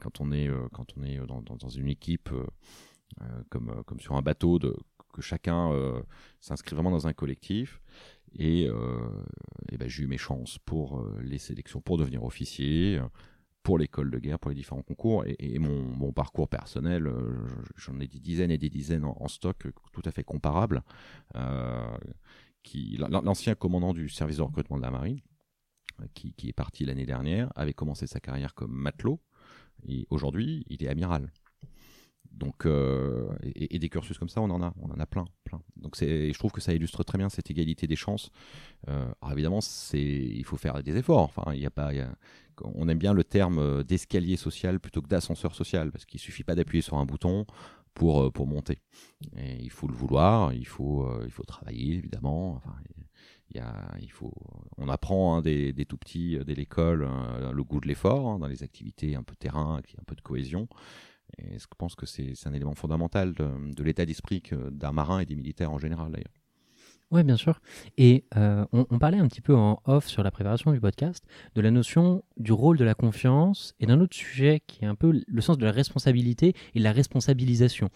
[0.00, 4.16] quand on est, euh, quand on est dans, dans, une équipe euh, comme, comme sur
[4.16, 4.58] un bateau,
[5.12, 5.72] que chacun
[6.40, 7.80] s'inscrit vraiment dans un collectif.
[8.32, 13.00] Et, ben, j'ai eu mes chances pour les sélections pour devenir officier,
[13.64, 15.24] pour l'école de guerre, pour les différents concours.
[15.26, 17.12] Et, mon, parcours personnel,
[17.74, 20.84] j'en ai des dizaines et des dizaines en, stock tout à fait comparables.
[22.62, 25.20] qui L'ancien commandant du service de recrutement de la marine,
[26.14, 29.20] qui, est parti l'année dernière, avait commencé sa carrière comme matelot,
[30.10, 31.30] aujourd'hui, il est amiral.
[32.32, 35.60] Donc, euh, et, des cursus comme ça, on en a, on en a plein, plein.
[35.76, 38.30] Donc, je trouve que ça illustre très bien cette égalité des chances.
[38.88, 41.24] Euh, alors évidemment, c'est, il faut faire des efforts.
[41.24, 41.90] Enfin, il y a pas,
[42.62, 46.44] on aime bien le terme euh, d'escalier social plutôt que d'ascenseur social, parce qu'il suffit
[46.44, 47.46] pas d'appuyer sur un bouton
[47.94, 48.78] pour pour monter.
[49.36, 52.62] Il faut le vouloir, il faut il faut travailler évidemment.
[53.54, 54.32] Il, faut,
[54.76, 58.38] on apprend hein, des, tout petits, euh, dès l'école, euh, le goût de l'effort, hein,
[58.38, 60.68] dans les activités un peu terrain, un peu de cohésion.
[61.38, 65.26] Et je pense que c'est un élément fondamental de, de l'état d'esprit d'un marin et
[65.26, 66.39] des militaires en général d'ailleurs.
[67.12, 67.60] Oui, bien sûr.
[67.98, 71.24] Et euh, on, parlait un petit peu en off sur la préparation du podcast
[71.56, 74.94] de la notion du rôle de la confiance et d'un autre sujet qui est un
[74.94, 77.88] peu le sens de la responsabilité et la responsabilisation.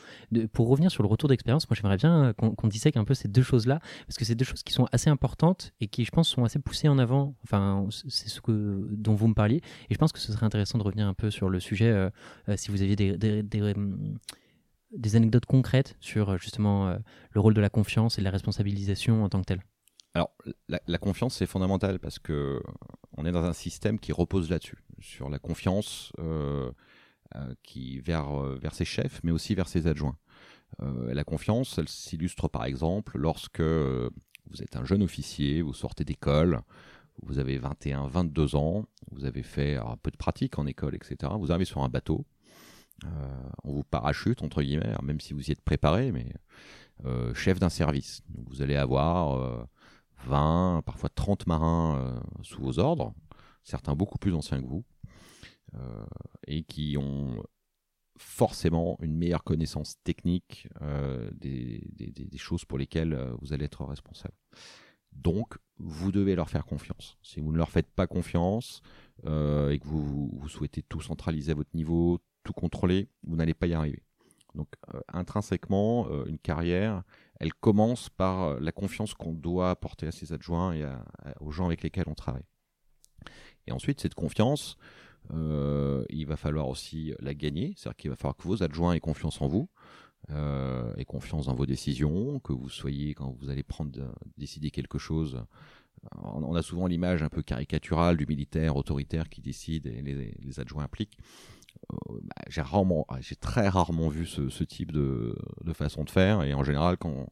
[0.52, 3.44] pour revenir sur le retour d'expérience, moi j'aimerais bien qu'on dissèque un peu ces deux
[3.44, 6.42] choses-là parce que c'est deux choses qui sont assez importantes et qui, je pense, sont
[6.42, 7.36] assez poussées en avant.
[7.44, 9.58] Enfin, c'est ce que, dont vous me parliez.
[9.90, 12.10] Et je pense que ce serait intéressant de revenir un peu sur le sujet euh,
[12.48, 13.74] euh, si vous aviez des, hum, des
[15.14, 16.98] anecdotes concrètes sur euh, justement euh,
[17.30, 19.62] le rôle de la confiance et de la responsabilisation en tant que tel
[20.16, 20.30] alors,
[20.68, 22.62] la, confiance, c'est fondamental parce que
[23.16, 26.70] on est dans un système qui repose là-dessus, sur la confiance euh,
[27.64, 30.16] qui vers, vers ses chefs, mais aussi vers ses adjoints.
[30.78, 36.60] la confiance, elle s'illustre par exemple lorsque vous êtes un jeune officier, vous sortez d'école,
[37.22, 41.32] vous avez 21, 22 ans, vous avez fait un peu de pratique en école, etc.
[41.38, 42.33] Vous arrivez sur un bateau, euh,
[43.64, 46.32] on vous parachute, entre guillemets, même si vous y êtes préparé, mais
[47.04, 48.22] euh, chef d'un service.
[48.46, 49.66] vous allez avoir
[50.26, 53.12] 20, euh, parfois 30 marins sous vos ordres,
[53.62, 54.84] certains beaucoup plus anciens que vous,
[56.46, 57.42] et qui ont
[58.16, 60.68] forcément une meilleure connaissance technique
[61.32, 61.82] des,
[62.36, 64.34] choses pour lesquelles vous allez être responsable.
[65.12, 67.18] Donc, vous devez leur faire confiance.
[67.22, 68.82] Si vous ne leur faites pas confiance
[69.24, 73.74] et que vous souhaitez tout centraliser à votre niveau, tout contrôler, vous n'allez pas y
[73.74, 74.02] arriver.
[74.54, 77.02] Donc euh, intrinsèquement, euh, une carrière,
[77.40, 80.86] elle commence par euh, la confiance qu'on doit apporter à ses adjoints et
[81.40, 82.46] aux gens avec lesquels on travaille.
[83.66, 84.76] Et ensuite, cette confiance,
[85.30, 89.40] il va falloir aussi la gagner, c'est-à-dire qu'il va falloir que vos adjoints aient confiance
[89.40, 89.70] en vous,
[90.28, 95.42] aient confiance dans vos décisions, que vous soyez, quand vous allez prendre, décider quelque chose,
[96.20, 100.84] on a souvent l'image un peu caricaturale du militaire autoritaire qui décide et les adjoints
[100.84, 101.16] appliquent.
[101.92, 105.34] Euh, bah, j'ai rarement, ah, j'ai très rarement vu ce, type de,
[105.74, 106.42] façon de faire.
[106.42, 107.28] Et en général, quand,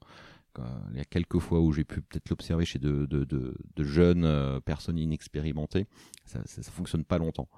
[0.91, 3.07] il y a quelques fois où j'ai pu peut-être l'observer chez de,
[3.79, 5.87] jeunes euh, personnes inexpérimentées,
[6.25, 7.49] ça, ne fonctionne pas longtemps.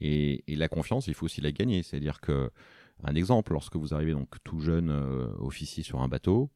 [0.00, 1.82] Et, la confiance, il faut aussi la gagner.
[1.82, 2.50] C'est-à-dire que,
[3.02, 6.50] un exemple, lorsque vous arrivez donc tout jeune euh, officier sur un bateau,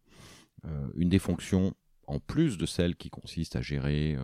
[0.97, 1.73] une des fonctions,
[2.09, 4.19] en plus de celle qui consiste à gérer,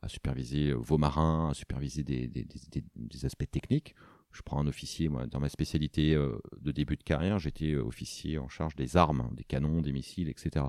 [0.00, 3.96] à superviser vos marins, à superviser des aspects techniques,
[4.32, 8.38] je prends un officier, dans ma spécialité euh, de début de carrière, j'étais euh, officier
[8.38, 10.66] en charge des armes, des canons, des missiles, etc.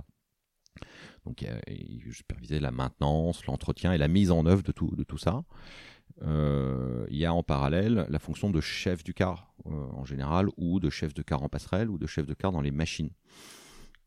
[1.25, 5.43] Donc je supervisais la maintenance, l'entretien et la mise en œuvre de tout, ça.
[6.23, 10.79] Euh, il y a en parallèle la fonction de chef du car en général, ou
[10.79, 13.11] de chef de car en passerelle, ou de chef de car dans les machines,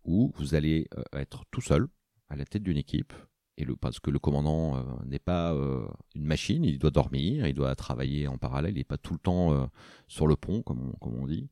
[0.04, 1.86] où vous allez être tout seul
[2.28, 3.12] à la tête d'une équipe
[3.58, 7.46] et le, parce que le commandant euh, n'est pas euh, une machine, il doit dormir,
[7.46, 9.66] il doit travailler en parallèle, il n'est pas tout le temps euh,
[10.08, 11.48] sur le pont, comme on, dit.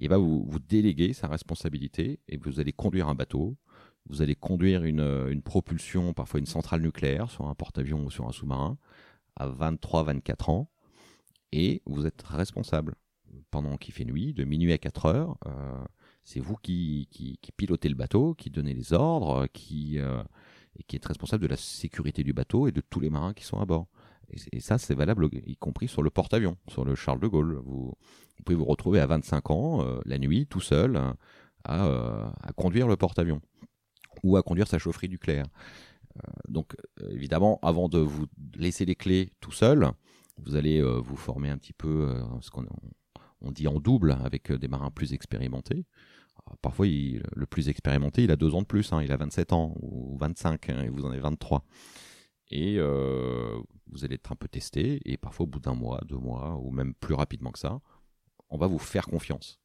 [0.00, 3.56] Et va vous, vous déléguez sa responsabilité et vous allez conduire un bateau
[4.08, 8.28] vous allez conduire une, une propulsion, parfois une centrale nucléaire, sur un porte-avions ou sur
[8.28, 8.78] un sous-marin,
[9.34, 10.70] à 23-24 ans,
[11.50, 12.94] et vous êtes responsable
[13.50, 15.38] pendant qu'il fait nuit, de minuit à 4 heures.
[16.22, 19.98] C'est vous qui, qui, pilotez le bateau, qui donnez les ordres, qui,
[20.78, 23.44] et qui êtes responsable de la sécurité du bateau et de tous les marins qui
[23.44, 23.86] sont à bord.
[24.52, 27.60] Et, ça, c'est valable y compris sur le porte-avions, sur le Charles de Gaulle.
[27.64, 27.94] Vous,
[28.44, 31.00] pouvez vous retrouver à 25 ans, euh, la nuit, tout seul,
[31.64, 33.40] à, à conduire le porte-avions
[34.22, 35.46] ou à conduire sa chaufferie nucléaire.
[36.48, 36.76] donc,
[37.10, 39.90] évidemment, avant de vous laisser les clés tout seul,
[40.38, 42.66] vous allez vous former un petit peu ce qu'on
[43.40, 45.84] on dit en double avec des marins plus expérimentés.
[46.62, 49.02] Parfois, le plus expérimenté, il a deux ans de plus, hein.
[49.02, 51.64] il a 27 ans ou 25, hein, et vous en avez 23.
[52.50, 56.18] Et euh, vous allez être un peu testé, et parfois au bout d'un mois, deux
[56.18, 57.80] mois, ou même plus rapidement que ça,
[58.48, 59.58] on va vous faire confiance.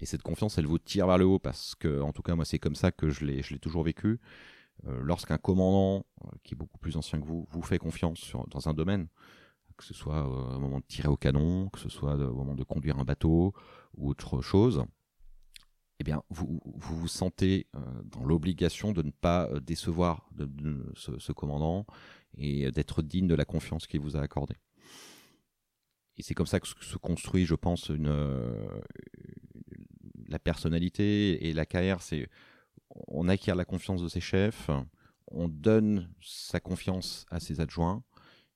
[0.00, 2.44] Et cette confiance, elle vous tire vers le haut, parce que, en tout cas, moi,
[2.44, 4.20] c'est comme ça que je l'ai, toujours vécu.
[4.86, 8.68] Euh, lorsqu'un commandant, euh, qui est beaucoup plus ancien que vous, vous fait confiance dans
[8.68, 9.08] un domaine,
[9.76, 12.64] que ce soit au moment de tirer au canon, que ce soit au moment de
[12.64, 13.54] conduire un bateau
[13.96, 14.84] ou autre chose,
[16.00, 20.28] eh bien, vous vous, sentez euh, dans l'obligation de ne pas euh, décevoir
[20.94, 21.86] ce, commandant
[22.36, 24.56] et d'être digne de la confiance qu'il vous a accordée.
[26.16, 28.80] Et c'est comme ça que se construit, je pense, euh,
[30.28, 32.00] la personnalité et la carrière.
[32.00, 32.28] C'est
[33.08, 34.70] on acquiert la confiance de ses chefs,
[35.26, 38.02] on donne sa confiance à ses adjoints,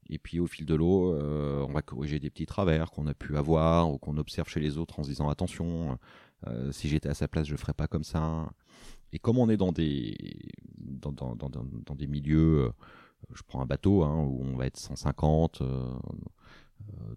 [0.09, 3.37] et puis au fil de l'eau, on va corriger des petits travers qu'on a pu
[3.37, 5.99] avoir ou qu'on observe chez les autres en se disant attention,
[6.47, 8.51] euh, si j'étais à sa place, je ferais pas comme ça.
[9.13, 10.17] Et comme on est dans des,
[10.79, 12.71] dans, des milieux, euh,
[13.35, 15.95] je prends un bateau hein, où on va être 150, euh,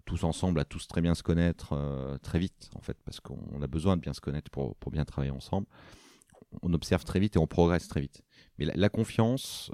[0.04, 3.66] tous ensemble, à tous très bien se connaître très vite, en fait, parce qu'on a
[3.66, 5.66] besoin de bien se connaître pour bien travailler ensemble.
[6.62, 8.22] On observe très vite et on progresse très vite.
[8.58, 9.70] Mais la, confiance,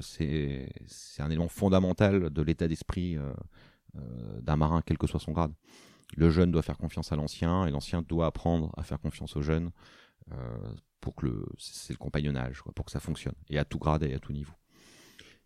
[0.00, 0.72] c'est
[1.18, 3.18] un élément fondamental de l'état d'esprit
[3.92, 5.52] d'un marin, quel que soit son grade
[6.16, 9.42] le jeune doit faire confiance à l'ancien et l'ancien doit apprendre à faire confiance au
[9.42, 9.70] jeune
[10.32, 13.34] euh, pour que le c'est le compagnonnage pour que ça fonctionne.
[13.48, 14.54] Et à tout grade et à tout niveau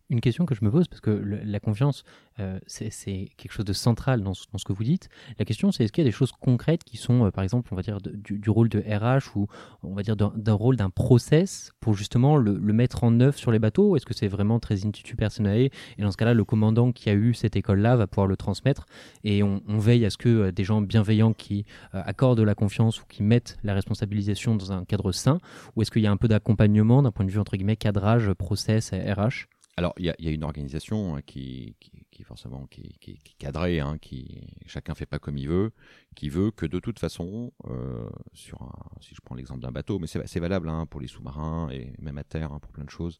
[0.09, 2.03] une question que je me pose, parce que la confiance,
[2.39, 2.89] euh, c'est
[3.37, 5.09] quelque chose de central dans ce, que vous dites.
[5.39, 7.69] La question, c'est est-ce qu'il y a des choses concrètes qui sont, euh, par exemple,
[7.71, 9.47] on va dire, du, rôle de RH ou
[9.81, 13.59] on va dire d'un rôle d'un process pour justement le, mettre en œuvre sur les
[13.59, 13.95] bateaux?
[13.95, 15.69] Est-ce que c'est vraiment très institut personnel?
[15.97, 18.85] Et dans ce cas-là, le commandant qui a eu cette école-là va pouvoir le transmettre.
[19.23, 23.05] Et on, veille à ce que euh, des gens bienveillants qui accordent la confiance ou
[23.07, 25.39] qui mettent la responsabilisation dans un cadre sain.
[25.75, 28.31] Ou est-ce qu'il y a un peu d'accompagnement d'un point de vue, entre guillemets, cadrage,
[28.33, 31.75] process, RH alors, il y, a une organisation hein, qui,
[32.11, 35.71] qui, forcément qui, qui, est cadrée, hein, qui chacun fait pas comme il veut,
[36.15, 39.97] qui veut que de toute façon, euh, sur un, si je prends l'exemple d'un bateau,
[39.97, 43.19] mais c'est valable hein, pour les sous-marins et même à terre pour plein de choses,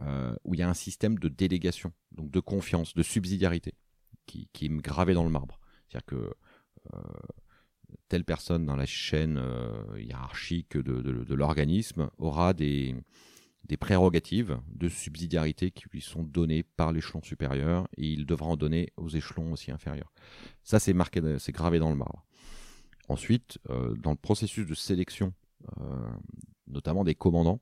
[0.00, 3.74] euh, où il y a un système de délégation, donc de confiance, de subsidiarité,
[4.24, 5.60] qui, est gravé dans le marbre.
[5.88, 6.34] C'est-à-dire que
[6.94, 6.98] euh,
[8.08, 9.42] telle personne dans la chaîne
[9.98, 12.94] hiérarchique de, de l'organisme aura des
[13.70, 18.56] des prérogatives de subsidiarité qui lui sont données par l'échelon supérieur et il devra en
[18.56, 20.12] donner aux échelons aussi inférieurs.
[20.64, 22.26] Ça, c'est marqué, c'est gravé dans le marbre.
[23.08, 25.34] Ensuite, euh, dans le processus de sélection,
[25.80, 26.10] euh,
[26.66, 27.60] notamment des commandants,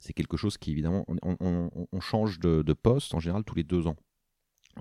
[0.00, 3.96] c'est quelque chose qui évidemment, on, change de, poste en général tous les deux ans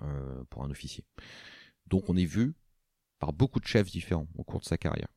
[0.02, 1.04] euh, pour un officier.
[1.88, 2.54] Donc, on est vu
[3.20, 5.10] par beaucoup de chefs différents au cours de sa carrière.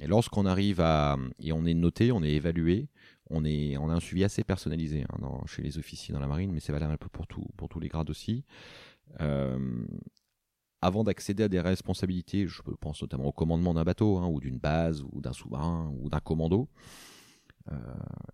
[0.00, 2.88] Et lorsqu'on arrive à et on est noté, on est évalué,
[3.34, 6.72] on, a un suivi assez personnalisé hein, chez les officiers dans la marine, mais c'est
[6.72, 7.26] valable un peu pour
[7.68, 8.44] tous les grades aussi.
[9.20, 9.84] Euh,
[10.80, 14.58] avant d'accéder à des responsabilités, je pense notamment au commandement d'un bateau, hein, ou d'une
[14.58, 16.68] base, ou d'un sous-marin, ou d'un commando,
[17.72, 17.76] euh,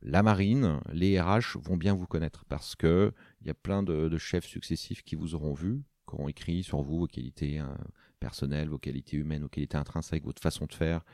[0.03, 4.19] la marine, les RH vont bien vous connaître parce que il y a plein de,
[4.19, 7.77] chefs successifs qui vous auront vu, qui auront écrit sur vous vos qualités hein,
[8.19, 11.05] personnelles, vos qualités humaines, vos qualités intrinsèques, votre façon de faire,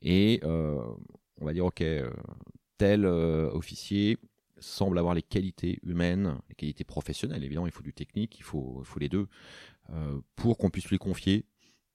[0.00, 0.80] et euh,
[1.40, 1.82] on va dire ok,
[2.78, 4.18] tel euh, officier
[4.58, 8.82] semble avoir les qualités humaines, les qualités professionnelles, évidemment, il faut du technique, il faut,
[8.98, 9.28] les deux,
[9.90, 11.44] euh, pour qu'on puisse lui confier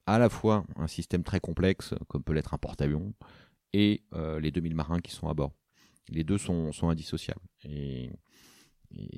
[0.06, 3.14] à la fois un système très complexe, comme peut l'être un porte-avions,
[3.74, 5.54] et euh, les 2000 marins qui sont à bord.
[6.10, 7.42] Les deux sont, indissociables.
[7.64, 8.12] Et,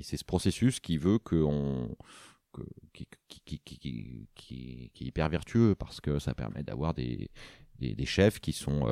[0.03, 1.95] c'est ce processus qui veut qu'on
[2.93, 3.07] qui,
[4.51, 7.31] est hyper vertueux parce que ça permet d'avoir des,
[8.05, 8.85] chefs qui sont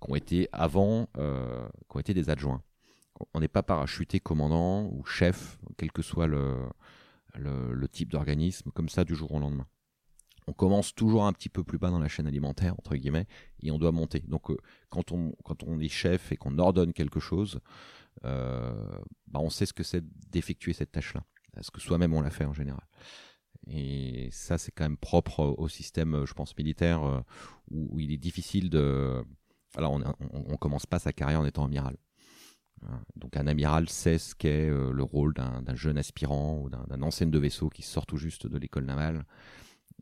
[0.00, 2.62] qui ont été avant, euh, qui ont été des adjoints.
[3.34, 6.56] On n'est pas parachuté commandant ou chef, quel que soit le,
[7.34, 9.66] le, type d'organisme, comme ça du jour au lendemain.
[10.46, 13.26] on commence toujours un petit peu plus bas dans la chaîne alimentaire, entre guillemets,
[13.62, 14.20] et on doit monter.
[14.20, 14.56] Donc, euh,
[14.88, 17.60] quand, on, quand on est chef et qu'on ordonne quelque chose,
[18.24, 21.24] euh, bah, on sait ce que c'est d'effectuer cette tâche-là.
[21.52, 22.86] Parce que soi-même, on l'a fait en général.
[23.66, 27.22] Et ça, c'est quand même propre au système, je pense, militaire,
[27.70, 29.22] où, il est difficile de.
[29.76, 29.98] Alors,
[30.32, 31.96] on, commence pas sa carrière en étant amiral.
[33.14, 37.38] Donc, un amiral sait ce qu'est le rôle d'un jeune aspirant ou d'un ancien de
[37.38, 39.24] vaisseau qui sort tout juste de l'école navale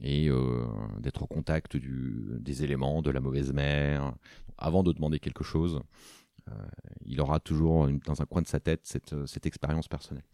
[0.01, 0.67] et euh,
[1.01, 4.15] d'être au contact des éléments, de la mauvaise mer.
[4.57, 5.81] Avant de demander quelque chose,
[6.49, 6.53] euh,
[7.05, 10.25] il aura toujours dans un coin de sa tête cette, cette expérience personnelle.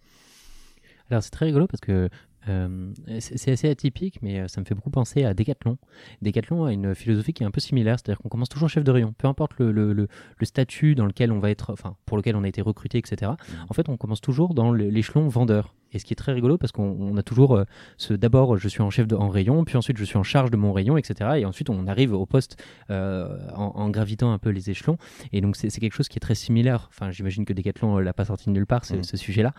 [1.10, 2.08] Alors c'est très rigolo parce que
[2.48, 5.78] euh, c'est assez atypique, mais euh, ça me fait beaucoup penser à Decathlon.
[6.22, 8.90] Decathlon a une philosophie qui est un peu similaire, c'est-à-dire qu'on commence toujours chef de
[8.90, 10.08] rayon, peu importe le,
[10.42, 13.32] statut dans lequel on va être, enfin pour lequel on a été recruté, etc.
[13.68, 15.74] En fait, on commence toujours dans l'échelon vendeur.
[15.94, 17.64] Et ce qui est très rigolo parce qu'on a toujours euh,
[17.96, 20.50] ce d'abord je suis en chef de, en rayon, puis ensuite je suis en charge
[20.50, 21.30] de mon rayon, etc.
[21.36, 24.96] Et ensuite on arrive au poste en, en, gravitant un peu les échelons.
[25.32, 26.88] Et donc c'est quelque chose qui est très similaire.
[26.90, 29.04] Enfin, j'imagine que Decathlon l'a pas sorti de nulle part, ce, mmh.
[29.04, 29.54] ce sujet-là.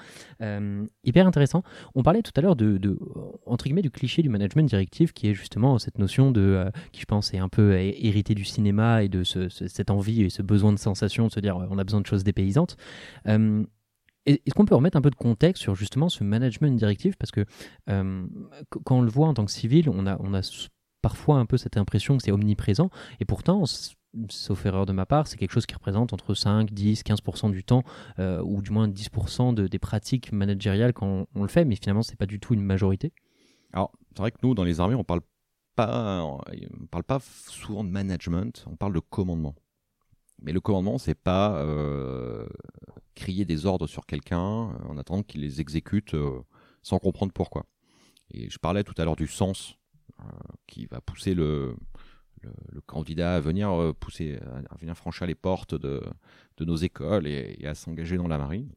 [1.03, 1.63] hyper intéressant.
[1.95, 2.97] On parlait tout à l'heure de de,
[3.45, 7.01] entre guillemets, du cliché du management directif qui est justement cette notion de, euh, qui
[7.01, 10.73] je pense est un peu hérité du cinéma et de cette envie et ce besoin
[10.73, 12.77] de sensation de se dire on a besoin de choses dépaysantes.
[13.27, 13.63] Euh,
[14.25, 17.45] est-ce qu'on peut remettre un peu de contexte sur justement ce management directif Parce que
[17.89, 18.25] euh,
[18.83, 20.41] quand on le voit en tant que civil, on a,
[21.01, 23.63] parfois un peu cette impression que c'est omniprésent, et pourtant,
[24.29, 27.63] sauf erreur de ma part, c'est quelque chose qui représente entre 5, 10, 15% du
[27.63, 27.83] temps,
[28.17, 32.01] euh, ou du moins 10% de, des pratiques managériales quand on, le fait, mais finalement,
[32.01, 33.13] c'est pas du tout une majorité.
[33.73, 35.21] Alors, c'est vrai que nous, dans les armées, on parle
[35.75, 37.19] parle pas
[37.49, 39.55] souvent de management, on parle de commandement.
[40.41, 42.47] Mais le commandement, c'est pas euh,
[43.15, 46.15] crier des ordres sur quelqu'un euh, en attendant qu'il les exécute
[46.83, 47.65] sans comprendre pourquoi.
[48.31, 49.77] Et je parlais tout à l'heure du sens
[50.67, 51.75] qui va pousser le,
[52.85, 56.01] candidat à venir euh, pousser, à venir franchir les portes de,
[56.59, 58.71] nos écoles et, à s'engager dans la marine.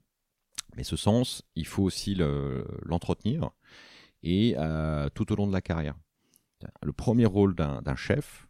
[0.77, 2.15] Mais ce sens, il faut aussi
[2.85, 3.51] l'entretenir
[4.23, 5.95] et euh, tout au long de la carrière.
[6.83, 8.48] Le premier rôle d'un chef,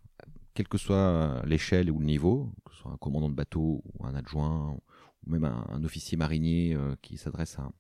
[0.59, 4.04] quelle que soit l'échelle ou le niveau, que ce soit un commandant de bateau ou
[4.04, 7.70] un adjoint ou même un, officier marinier euh, qui s'adresse à,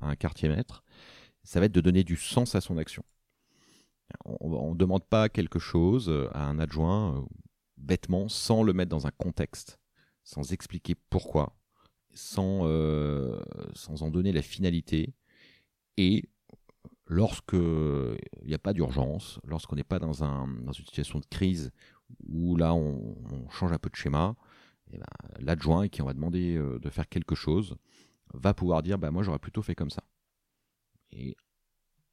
[0.00, 0.82] un quartier maître,
[1.44, 3.04] ça va être de donner du sens à son action.
[4.24, 7.20] On ne demande pas quelque chose à un adjoint euh,
[7.76, 9.78] bêtement sans le mettre dans un contexte,
[10.24, 11.54] sans expliquer pourquoi,
[12.14, 13.40] sans, euh,
[13.74, 15.14] sans en donner la finalité.
[15.98, 16.24] Et
[17.12, 21.70] lorsque il n'y a pas d'urgence, lorsqu'on n'est pas dans, une situation de crise
[22.26, 24.34] où là on, change un peu de schéma,
[24.92, 25.06] eh ben,
[25.38, 27.76] l'adjoint qui on va demander euh, de faire quelque chose
[28.34, 30.02] va pouvoir dire bah, moi j'aurais plutôt fait comme ça.
[31.10, 31.36] Et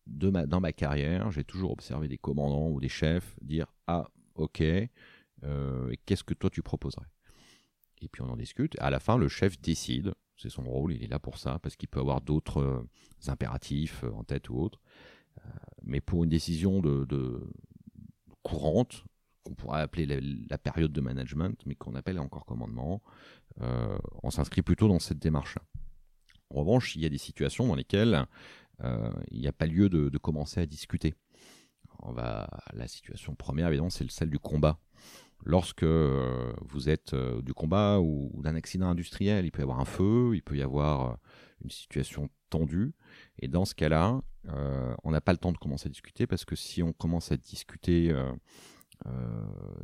[0.06, 4.62] dans ma carrière, j'ai toujours observé des commandants ou des chefs dire Ah, ok,
[5.44, 7.08] euh, qu'est-ce que toi tu proposerais?
[8.02, 8.76] Et puis on en discute.
[8.80, 10.14] À la fin, le chef décide.
[10.42, 12.90] C'est son rôle, il est là pour ça, parce qu'il peut avoir d'autres euh,
[13.28, 14.80] impératifs euh, en tête ou autre.
[15.84, 16.82] mais pour une décision
[18.44, 19.06] courante,
[19.44, 20.06] qu'on pourrait appeler
[20.50, 23.02] la, période de management, mais qu'on appelle encore commandement,
[24.24, 25.58] on s'inscrit plutôt dans cette démarche.
[26.50, 28.26] En revanche, il y a des situations dans lesquelles
[28.84, 31.16] euh, il n'y a pas lieu de, commencer à discuter.
[32.00, 34.80] On va, la situation première, évidemment, c'est celle du combat.
[35.50, 39.80] Lorsque euh, vous êtes euh, du combat ou, d'un accident industriel, il peut y avoir
[39.80, 41.18] un feu, il peut y avoir
[41.64, 42.94] une situation tendue.
[43.40, 44.22] Et dans ce cas-là,
[45.04, 47.38] on n'a pas le temps de commencer à discuter parce que si on commence à
[47.38, 48.16] discuter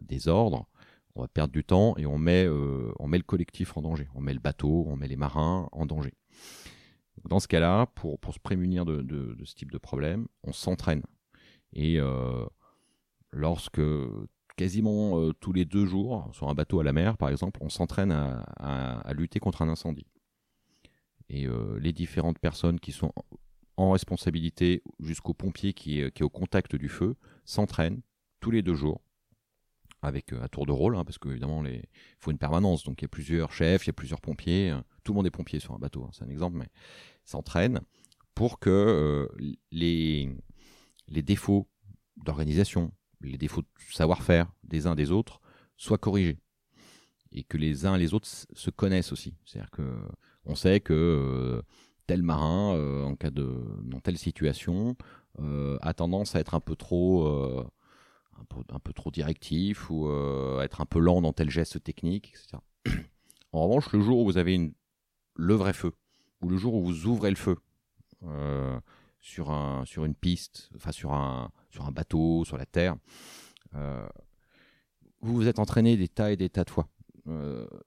[0.02, 0.68] des ordres,
[1.16, 4.08] on va perdre du temps et on met, le collectif en danger.
[4.14, 6.14] On met le bateau, on met les marins en danger.
[7.28, 11.04] Dans ce cas-là, pour, se prémunir de, de, ce type de problème, on s'entraîne.
[11.74, 12.46] Et euh,
[13.32, 13.82] lorsque
[14.56, 17.70] quasiment euh, tous les deux jours, sur un bateau à la mer par exemple, on
[17.70, 20.08] s'entraîne à, lutter contre un incendie.
[21.30, 23.12] Et euh, les différentes personnes qui sont
[23.78, 28.02] en responsabilité jusqu'au pompier qui est, qui au contact du feu s'entraînent
[28.40, 29.02] tous les deux jours
[30.02, 31.82] avec à tour de rôle, hein, parce qu'évidemment il
[32.20, 35.14] faut une permanence, donc il y a plusieurs chefs, il y a plusieurs pompiers, tout
[35.14, 36.68] le monde est pompier sur un bateau, hein, c'est un exemple, mais
[37.26, 37.82] s'entraînent
[38.36, 39.28] pour que euh,
[39.72, 40.30] les,
[41.08, 41.68] les défauts
[42.18, 42.92] d'organisation,
[43.22, 45.42] les défauts de savoir-faire des uns des autres
[45.78, 46.40] soient corrigés.
[47.32, 49.36] Et que les uns et les autres se connaissent aussi.
[49.46, 49.84] C'est-à-dire que
[50.46, 51.62] on sait que euh,
[52.08, 54.96] tel marin, euh, en cas de dans telle situation,
[55.82, 60.64] a tendance à être un peu trop un peu, un peu, trop directif ou à
[60.64, 62.62] être un peu lent dans tel geste technique, etc.
[63.52, 64.74] En revanche, le jour où vous avez une,
[65.36, 65.94] le vrai feu,
[66.42, 67.58] ou le jour où vous ouvrez le feu
[68.24, 68.80] euh,
[69.26, 72.96] sur, un, sur une piste, enfin sur un, sur un bateau, sur la terre,
[73.74, 76.88] vous vous êtes entraîné des tas et des tas de fois.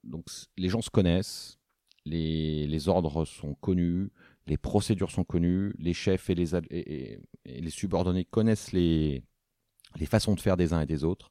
[0.02, 0.26] donc
[0.56, 1.60] les gens se connaissent,
[2.04, 4.10] les, les, ordres sont connus,
[4.48, 9.22] les procédures sont connues, les chefs et les, les subordonnés connaissent les,
[9.96, 11.30] les façons de faire des uns et des autres.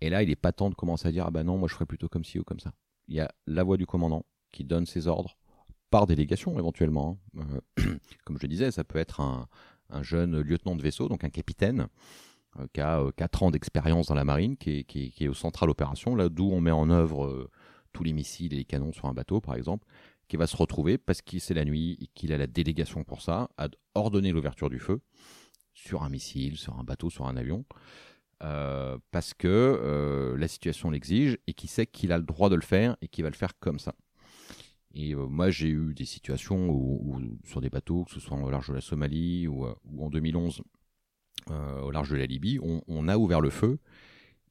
[0.00, 1.74] Et là, il n'est pas temps de commencer à dire ah ben non, moi je
[1.74, 2.72] ferais plutôt comme ci ou comme ça.
[3.08, 5.36] Il y a la voix du commandant qui donne ses ordres
[5.94, 7.20] par délégation éventuellement.
[7.38, 7.46] Hein.
[7.78, 9.46] Euh, comme je disais, ça peut être un,
[10.02, 11.86] jeune lieutenant de vaisseau, donc un capitaine,
[12.58, 16.16] euh, qui a 4 euh, ans d'expérience dans la marine, qui est, au central opération,
[16.16, 17.48] là d'où on met en œuvre
[17.92, 19.86] tous les missiles et les canons sur un bateau, par exemple,
[20.26, 23.22] qui va se retrouver parce qu'il c'est la nuit et qu'il a la délégation pour
[23.22, 25.00] ça, à ordonner l'ouverture du feu
[25.74, 27.64] sur un missile, sur un bateau, sur un avion.
[28.40, 32.96] Parce que la situation l'exige et qui sait qu'il a le droit de le faire
[33.00, 33.94] et qu'il va le faire comme ça.
[34.94, 38.50] Et euh, moi, j'ai eu des situations où, sur des bateaux, que ce soit au
[38.50, 40.62] large de la Somalie ou, en 2011
[41.82, 43.78] au large de la Libye, on, a ouvert le feu.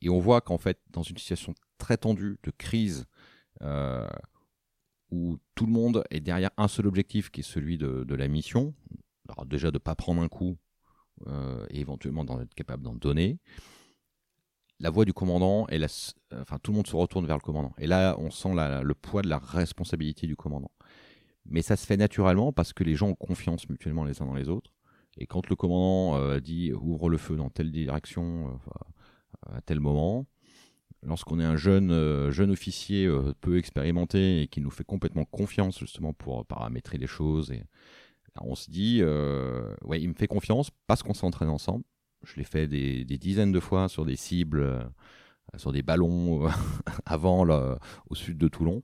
[0.01, 3.07] Et on voit qu'en fait, dans une situation très tendue de crise,
[5.09, 8.27] où tout le monde est derrière un seul objectif qui est celui de, de la
[8.27, 8.75] mission,
[9.27, 10.57] alors déjà de ne pas prendre un coup
[11.71, 13.39] et éventuellement d'être capable d'en donner,
[14.83, 15.81] la voix du commandant et
[16.35, 17.73] enfin tout le monde se retourne vers le commandant.
[17.77, 20.71] Et là, on sent le poids de la responsabilité du commandant.
[21.45, 24.35] Mais ça se fait naturellement parce que les gens ont confiance mutuellement les uns dans
[24.35, 24.71] les autres.
[25.17, 29.79] Et quand le commandant euh, dit ouvre le feu dans telle direction euh, à tel
[29.79, 30.25] moment,
[31.01, 33.09] lorsqu'on est un jeune, euh, jeune officier
[33.39, 37.53] peu expérimenté et qui nous fait complètement confiance justement pour paramétrer les choses,
[38.41, 39.01] on se dit
[39.83, 41.85] ouais il me fait confiance parce qu'on s'entraîne ensemble
[42.23, 44.83] je l'ai fait des, dizaines de fois sur des cibles, euh,
[45.57, 46.49] sur des ballons euh,
[47.05, 47.45] avant,
[48.09, 48.81] au sud de Toulon.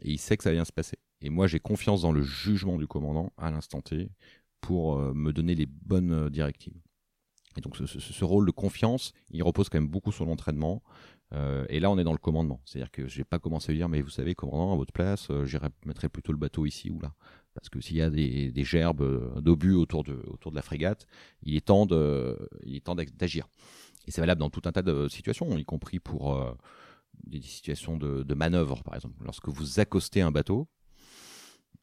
[0.00, 0.98] Et il sait que ça vient se passer.
[1.20, 4.10] Et moi, j'ai confiance dans le jugement du commandant à l'instant T
[4.60, 6.76] pour euh, me donner les bonnes directives.
[7.56, 10.80] Et donc, ce, rôle de confiance, il repose quand même beaucoup sur l'entraînement.
[11.32, 12.60] et là, on est dans le commandement.
[12.64, 15.28] C'est-à-dire que je n'ai pas commencé à dire, mais vous savez, commandant, à votre place,
[15.44, 17.14] j'irai mettrai plutôt le bateau ici ou là
[17.60, 21.06] parce que s'il y a des, gerbes euh, d'obus autour de, de la frégate,
[21.42, 23.48] il est temps d'agir.
[24.08, 26.54] Et c'est valable dans tout un tas de situations, y compris pour euh,
[27.26, 29.22] des situations de, manœuvre, par exemple.
[29.22, 30.66] Lorsque vous accostez un bateau,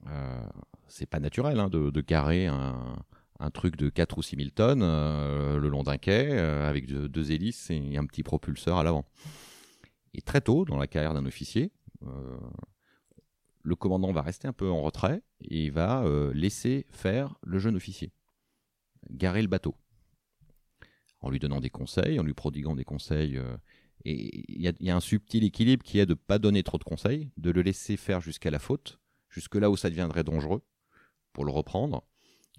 [0.07, 0.47] euh,
[0.87, 5.59] c'est pas naturel hein, de, garer un, truc de 4 ou 6 000 tonnes euh,
[5.59, 9.05] le long d'un quai avec deux, hélices et un petit propulseur à l'avant.
[10.15, 11.71] Et très tôt dans la carrière d'un officier,
[13.65, 17.57] le commandant va rester un peu en retrait et il va euh, laisser faire le
[17.57, 18.13] jeune officier,
[19.09, 19.75] garer le bateau,
[21.19, 23.37] en lui donnant des conseils, en lui prodiguant des conseils.
[23.37, 23.57] Euh,
[24.05, 26.83] et il y, a un subtil équilibre qui est de ne pas donner trop de
[26.83, 28.99] conseils, de le laisser faire jusqu'à la faute,
[29.29, 30.61] jusque là où ça deviendrait dangereux,
[31.33, 32.03] pour le reprendre,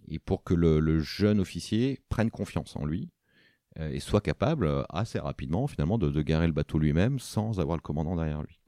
[0.09, 3.11] et pour que le, jeune officier prenne confiance en lui
[3.79, 7.83] euh, et soit capable assez rapidement finalement de garer le bateau lui-même sans avoir le
[7.83, 8.59] commandant derrière lui.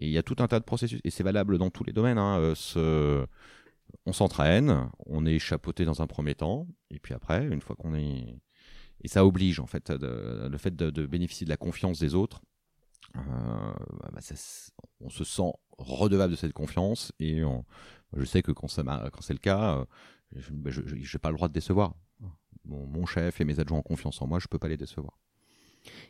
[0.00, 1.92] Et il y a tout un tas de processus, et c'est valable dans tous les
[1.92, 2.18] domaines.
[2.18, 3.26] Hein, euh.
[4.06, 7.94] On s'entraîne, on est chapeauté dans un premier temps, et puis après, une fois qu'on
[7.94, 8.40] est.
[9.02, 12.40] Et ça oblige, en fait, le fait de, bénéficier de la confiance des autres.
[13.16, 13.20] Euh,
[14.12, 14.20] bah,
[15.00, 17.42] on se sent redevable de cette confiance, et
[18.16, 19.84] je sais que quand, quand c'est le cas, euh,
[20.36, 20.70] je n'ai bah,
[21.20, 21.94] pas le droit de décevoir.
[22.64, 25.18] mon chef et mes adjoints ont confiance en moi, je ne peux pas les décevoir.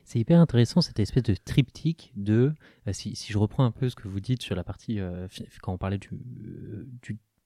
[0.04, 2.52] C'est hyper intéressant cette espèce de triptyque de,
[2.86, 5.28] euh, si, je reprends un peu ce que vous dites sur la partie, euh,
[5.62, 6.86] quand on parlait du, euh,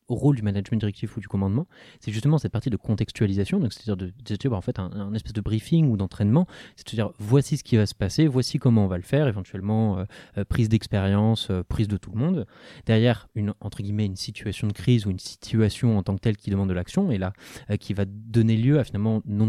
[0.09, 1.67] du rôle du management directif ou du commandement,
[2.01, 5.33] c'est justement cette partie de contextualisation, donc c'est-à-dire de, de, bah, en fait un, espèce
[5.33, 6.47] de briefing ou d'entraînement,
[6.77, 10.05] c'est-à-dire voici ce qui va se passer, voici comment on va le faire, éventuellement euh,
[10.39, 12.47] euh, prise d'expérience, euh, prise de tout le monde.
[12.87, 16.37] Derrière une entre guillemets une situation de crise ou une situation en tant que telle
[16.37, 17.33] qui demande de l'action et là
[17.81, 19.49] qui va donner lieu à finalement non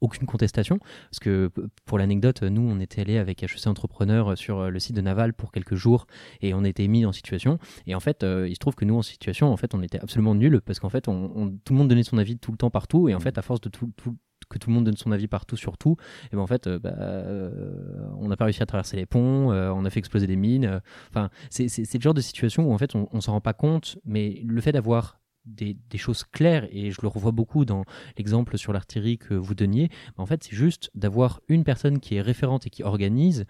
[0.00, 1.50] aucune contestation, parce que
[1.84, 5.52] pour l'anecdote, nous on était allé avec HEC Entrepreneur sur le site de Naval pour
[5.52, 6.06] quelques jours
[6.40, 9.02] et on était mis en situation et en fait il se trouve que nous en
[9.02, 12.02] situation en fait on était absolument nul parce qu'en fait, on, tout le monde donnait
[12.02, 13.22] son avis tout le temps partout et en mm.
[13.22, 13.90] fait, à force de tout,
[14.48, 15.96] que tout le monde donne son avis partout sur tout,
[16.32, 19.52] et ben en fait, euh, bah, euh, on n'a pas réussi à traverser les ponts,
[19.52, 20.80] euh, on a fait exploser des mines.
[21.10, 23.98] Enfin, c'est le genre de situation où en fait, on, on s'en rend pas compte,
[24.04, 27.84] mais le fait d'avoir des, des, choses claires, et je le revois beaucoup dans
[28.16, 32.22] l'exemple sur l'artillerie que vous donniez, en fait, c'est juste d'avoir une personne qui est
[32.22, 33.44] référente et qui organise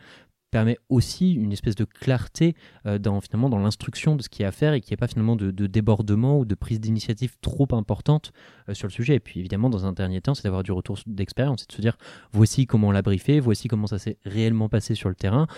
[0.55, 2.55] permet aussi une espèce de clarté
[2.87, 4.95] euh, dans finalement dans l'instruction de ce qu'il y a à faire et qu'il n'y
[4.95, 8.33] ait pas finalement de, débordement ou de prise d'initiative trop importante
[8.69, 9.17] euh, sur le sujet.
[9.17, 11.81] Et puis évidemment, dans un dernier temps, c'est d'avoir du retour d'expérience, c'est de se
[11.81, 11.99] dire
[12.33, 15.49] voici comment on l'a briefé, voici comment ça s'est réellement passé sur le terrain,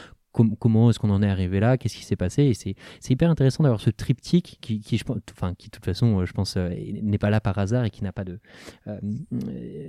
[0.59, 2.45] comment est-ce qu'on en est arrivé là, qu'est-ce qui s'est passé.
[2.45, 5.01] Et c'est hyper intéressant d'avoir ce triptyque qui,
[5.33, 8.13] enfin, qui, de toute façon, je pense, n'est pas là par hasard et qui n'a
[8.13, 8.39] pas de.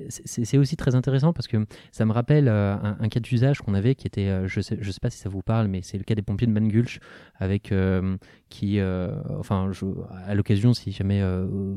[0.09, 4.07] c'est aussi très intéressant parce que ça me rappelle un, cas d'usage qu'on avait qui
[4.07, 6.21] était, je sais, je sais pas si ça vous parle, mais c'est le cas des
[6.21, 6.99] pompiers de Mangulch
[7.35, 7.73] avec
[8.49, 8.79] qui,
[9.39, 9.71] enfin,
[10.25, 11.21] à l'occasion, si jamais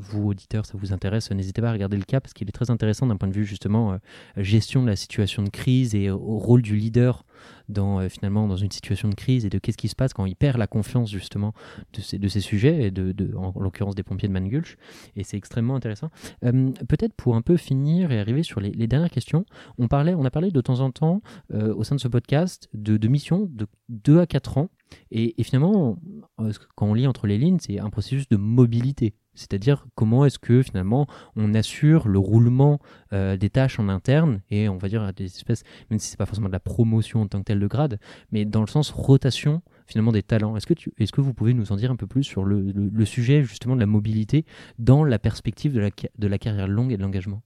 [0.01, 2.71] vous, auditeurs, ça vous intéresse, n'hésitez pas à regarder le cas parce qu'il est très
[2.71, 3.99] intéressant d'un point de vue justement
[4.37, 7.25] gestion de la situation de crise et au rôle du leader
[7.69, 10.37] dans finalement dans une situation de crise et de qu'est-ce qui se passe quand il
[10.37, 11.53] perd la confiance justement
[11.93, 14.77] de ces, de ces sujets et de, en, l'occurrence des pompiers de Mangulch
[15.17, 16.11] et c'est extrêmement intéressant.
[16.41, 19.45] Peut-être pour un peu finir et arriver sur les, dernières questions
[19.79, 21.23] on parlait on a parlé de temps en temps
[21.53, 24.71] au sein de ce podcast de, de missions de 2 à 4 ans.
[25.11, 25.99] Et, finalement,
[26.41, 29.15] euh, quand on lit entre les lignes, c'est un processus de mobilité.
[29.41, 32.79] C'est-à-dire comment est-ce que finalement on assure le roulement
[33.13, 36.27] euh, des tâches en interne et on va dire des espèces, même si c'est pas
[36.27, 37.99] forcément de la promotion en tant que telle de grade,
[38.33, 40.57] mais dans le sens rotation finalement des talents.
[40.57, 43.43] Est-ce que, est-ce que vous pouvez nous en dire un peu plus sur le, sujet
[43.43, 44.45] justement de la mobilité
[44.79, 47.43] dans la perspective de la, de la carrière longue et de l'engagement?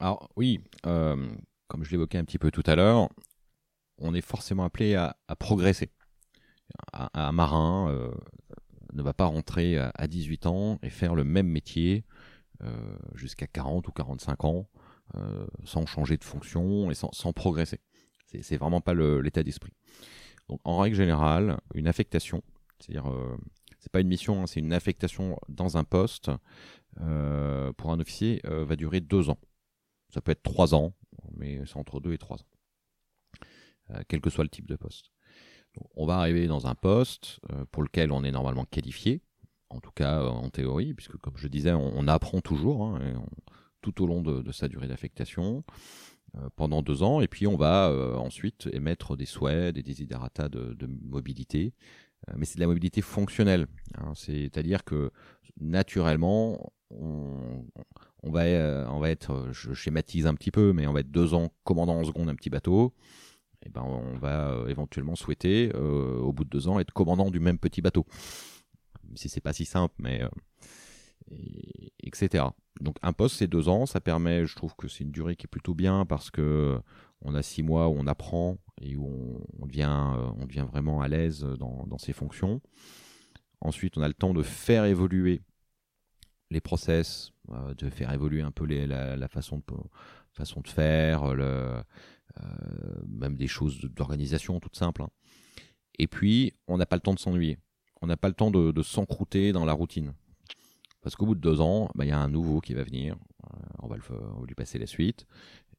[0.00, 1.28] Alors oui, euh,
[1.68, 3.08] comme je l'évoquais un petit peu tout à l'heure,
[3.98, 5.90] on est forcément appelé à, à progresser
[6.92, 8.10] un, marin euh,
[8.92, 12.04] ne va pas rentrer à, 18 ans et faire le même métier
[12.62, 14.68] euh, jusqu'à 40 ou 45 ans
[15.16, 17.80] euh, sans changer de fonction et sans, progresser.
[18.26, 19.72] C'est vraiment pas l'état d'esprit.
[20.48, 22.42] Donc en règle générale, une affectation,
[22.78, 23.10] c'est-à-dire
[23.78, 26.30] c'est pas une mission, hein, c'est une affectation dans un poste
[26.96, 29.38] pour un officier va durer deux ans.
[30.12, 30.94] Ça peut être trois ans,
[31.36, 35.10] mais c'est entre deux et trois ans, quel que soit le type de poste
[35.96, 39.22] on va arriver dans un poste euh, pour lequel on est normalement qualifié,
[39.70, 43.22] en tout cas euh, en théorie, puisque comme je disais, on, apprend toujours hein,
[43.80, 45.64] tout au long de, sa durée d'affectation
[46.36, 50.86] euh, pendant deux ans, et puis on va ensuite émettre des souhaits, des desiderata de,
[51.02, 51.74] mobilité,
[52.36, 53.66] mais c'est de la mobilité fonctionnelle,
[53.96, 54.12] hein.
[54.14, 55.12] c'est-à-dire que
[55.60, 57.64] naturellement, on,
[58.24, 58.42] va,
[58.90, 62.00] on va être, je schématise un petit peu, mais on va être deux ans commandant
[62.00, 62.92] en seconde un petit bateau,
[63.68, 67.30] eh ben, on va euh, éventuellement souhaiter, euh, au bout de deux ans, être commandant
[67.30, 68.06] du même petit bateau.
[69.14, 70.28] Si c'est pas si simple, mais euh,
[72.00, 72.44] etc.
[72.80, 73.86] Donc un poste, c'est deux ans.
[73.86, 76.80] Ça permet, je trouve que c'est une durée qui est plutôt bien parce que
[77.20, 81.98] on a six mois où on apprend et où on, devient, vraiment à l'aise dans,
[81.98, 82.60] ses fonctions.
[83.60, 85.42] Ensuite, on a le temps de faire évoluer
[86.50, 87.32] les process,
[87.76, 91.34] de faire évoluer un peu la, façon, de, faire,
[93.06, 95.02] même des choses d'organisation toutes simples.
[95.02, 95.10] Hein.
[95.98, 97.58] Et puis, on n'a pas le temps de s'ennuyer.
[98.00, 100.14] On n'a pas le temps de, s'encrouter dans la routine.
[101.02, 103.16] Parce qu'au bout de deux ans, bah, il y a un nouveau qui va venir.
[103.44, 104.02] Euh, on, va le,
[104.46, 105.26] lui passer la suite.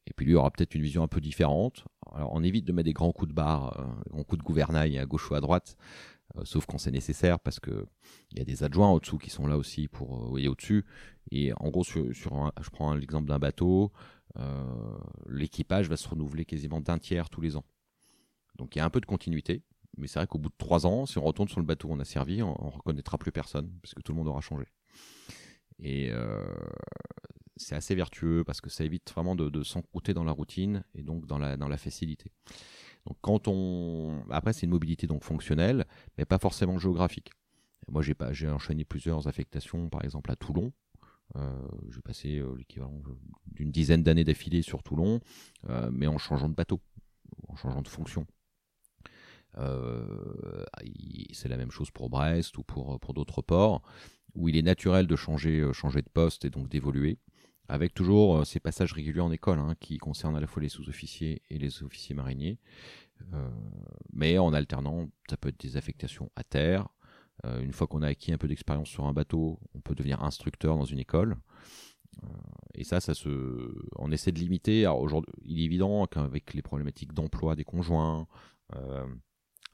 [0.06, 1.84] Et puis lui aura peut-être une vision un peu différente.
[2.12, 4.98] Alors on évite de mettre des grands coups de barre, euh, grands coups de gouvernail
[4.98, 5.76] à gauche ou à droite,
[6.44, 7.86] sauf quand c'est nécessaire parce que
[8.32, 10.84] il y a des adjoints au-dessous qui sont là aussi pour, voyez au-dessus.
[11.30, 14.19] Et en gros, sur, je prends l'exemple d'un bateau, euh,
[15.26, 17.64] l'équipage va se renouveler quasiment d'un tiers tous les ans.
[18.56, 19.62] Donc il y a un peu de continuité,
[19.96, 21.98] mais c'est vrai qu'au bout de trois ans, si on retourne sur le bateau on
[22.00, 24.66] a servi, on, ne reconnaîtra plus personne, puisque tout le monde aura changé.
[25.78, 26.44] Et euh,
[27.56, 31.02] c'est assez vertueux parce que ça évite vraiment de, de s'encrouter dans la routine et
[31.02, 32.32] donc dans la, facilité.
[33.06, 35.86] Donc quand on après c'est une mobilité donc fonctionnelle,
[36.18, 37.30] mais pas forcément géographique.
[37.88, 40.89] Moi j'ai pas j'ai enchaîné plusieurs affectations, par exemple à Toulon, euh,
[41.90, 43.02] j'ai passé euh, l'équivalent
[43.46, 45.20] d'une dizaine d'années d'affilée sur Toulon,
[45.68, 46.80] euh, mais en changeant de bateau,
[47.48, 48.26] en changeant de fonction.
[51.32, 53.82] c'est la même chose pour Brest ou pour, d'autres ports,
[54.34, 57.18] où il est naturel de changer, changer de poste et donc d'évoluer,
[57.68, 61.42] avec toujours ces passages réguliers en école hein, qui concernent à la fois les sous-officiers
[61.50, 62.58] et les officiers mariniers,
[64.12, 66.88] mais en alternant, ça peut être des affectations à terre,
[67.46, 70.22] euh, une fois qu'on a acquis un peu d'expérience sur un bateau, on peut devenir
[70.22, 71.36] instructeur dans une école.
[72.24, 72.26] Euh,
[72.74, 74.84] et ça, ça se, on essaie de limiter.
[74.84, 78.26] Alors aujourd'hui, il est évident qu'avec les problématiques d'emploi des conjoints,
[78.76, 79.06] euh,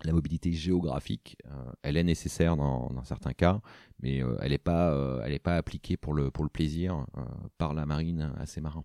[0.04, 1.38] la mobilité géographique,
[1.82, 3.62] elle est nécessaire dans, certains cas,
[4.00, 7.06] mais elle n'est pas, elle pas appliquée pour le, pour le plaisir
[7.56, 8.84] par la marine à ces marins.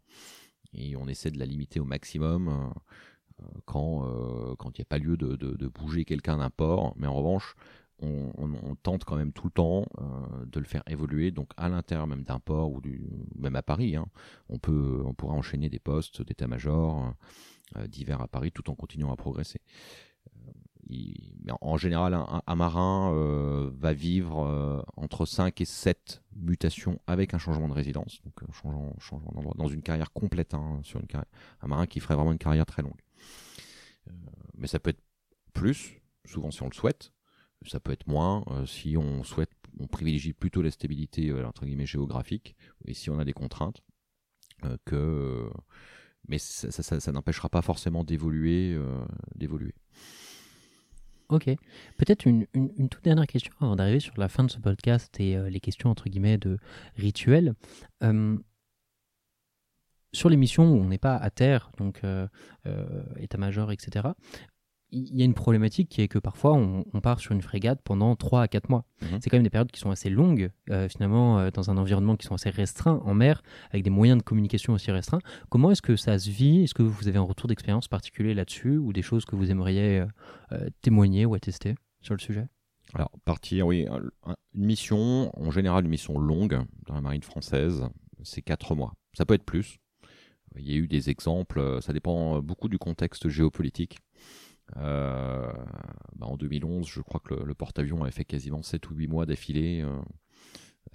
[0.74, 2.74] Et on essaie de la limiter au maximum
[3.66, 4.06] quand
[4.64, 6.94] il n'y a pas lieu de, de bouger quelqu'un d'un port.
[6.96, 7.56] Mais en revanche,
[8.02, 12.08] on, tente quand même tout le temps euh, de le faire évoluer, donc à l'intérieur
[12.08, 12.82] même d'un port ou
[13.36, 14.08] même à Paris, hein.
[14.50, 17.14] on peut, pourra enchaîner des postes d'état-major
[17.78, 19.62] euh, divers à Paris tout en continuant à progresser.
[20.36, 23.14] Euh, en général, un, marin
[23.74, 29.32] va vivre entre 5 et 7 mutations avec un changement de résidence, donc un changement,
[29.34, 30.82] d'endroit, dans une carrière complète, hein,
[31.62, 33.00] un marin qui ferait vraiment une carrière très longue.
[34.58, 35.02] mais ça peut être
[35.54, 37.14] plus, souvent si on le souhaite.
[37.68, 42.56] Ça peut être moins si on souhaite, on privilégie plutôt la stabilité entre guillemets géographique
[42.86, 43.82] et si on a des contraintes
[44.86, 45.50] que
[46.28, 48.78] mais ça, n'empêchera pas forcément d'évoluer.
[49.36, 49.74] d'évoluer.
[51.32, 51.46] Ok.
[51.98, 52.46] Peut-être une,
[52.90, 55.90] toute dernière question avant d'arriver sur la fin de ce podcast et euh, les questions
[55.90, 56.58] entre guillemets de
[56.98, 57.54] rituels.
[58.04, 58.38] Euh,
[60.12, 62.28] sur les missions où on n'est pas à terre, donc euh,
[63.16, 64.10] état-major, etc.,
[64.92, 68.16] il y a une problématique qui est que parfois on, part sur une frégate pendant
[68.16, 68.86] 3 à 4 mois.
[69.02, 69.20] Mhm.
[69.22, 72.16] C'est quand même des périodes qui sont assez longues, euh, finalement, euh, dans un environnement
[72.16, 75.22] qui sont assez restreints en mer, avec des moyens de communication aussi restreints.
[75.50, 76.64] Comment est-ce que ça se vit?
[76.64, 80.04] Est-ce que vous avez un retour d'expérience particulier là-dessus ou des choses que vous aimeriez
[80.52, 82.48] euh, témoigner ou attester sur le sujet?
[82.94, 83.88] Alors, partir, oui.
[84.54, 87.86] Une mission, en général, une mission longue dans la marine française,
[88.24, 88.94] c'est 4 mois.
[89.14, 89.78] Ça peut être plus.
[90.58, 94.00] Il y a eu des exemples, ça dépend beaucoup du contexte géopolitique.
[94.78, 95.52] Euh,
[96.16, 99.26] bah, en 2011, je crois que le, porte-avions avait fait quasiment 7 ou 8 mois
[99.26, 100.00] d'affilée euh,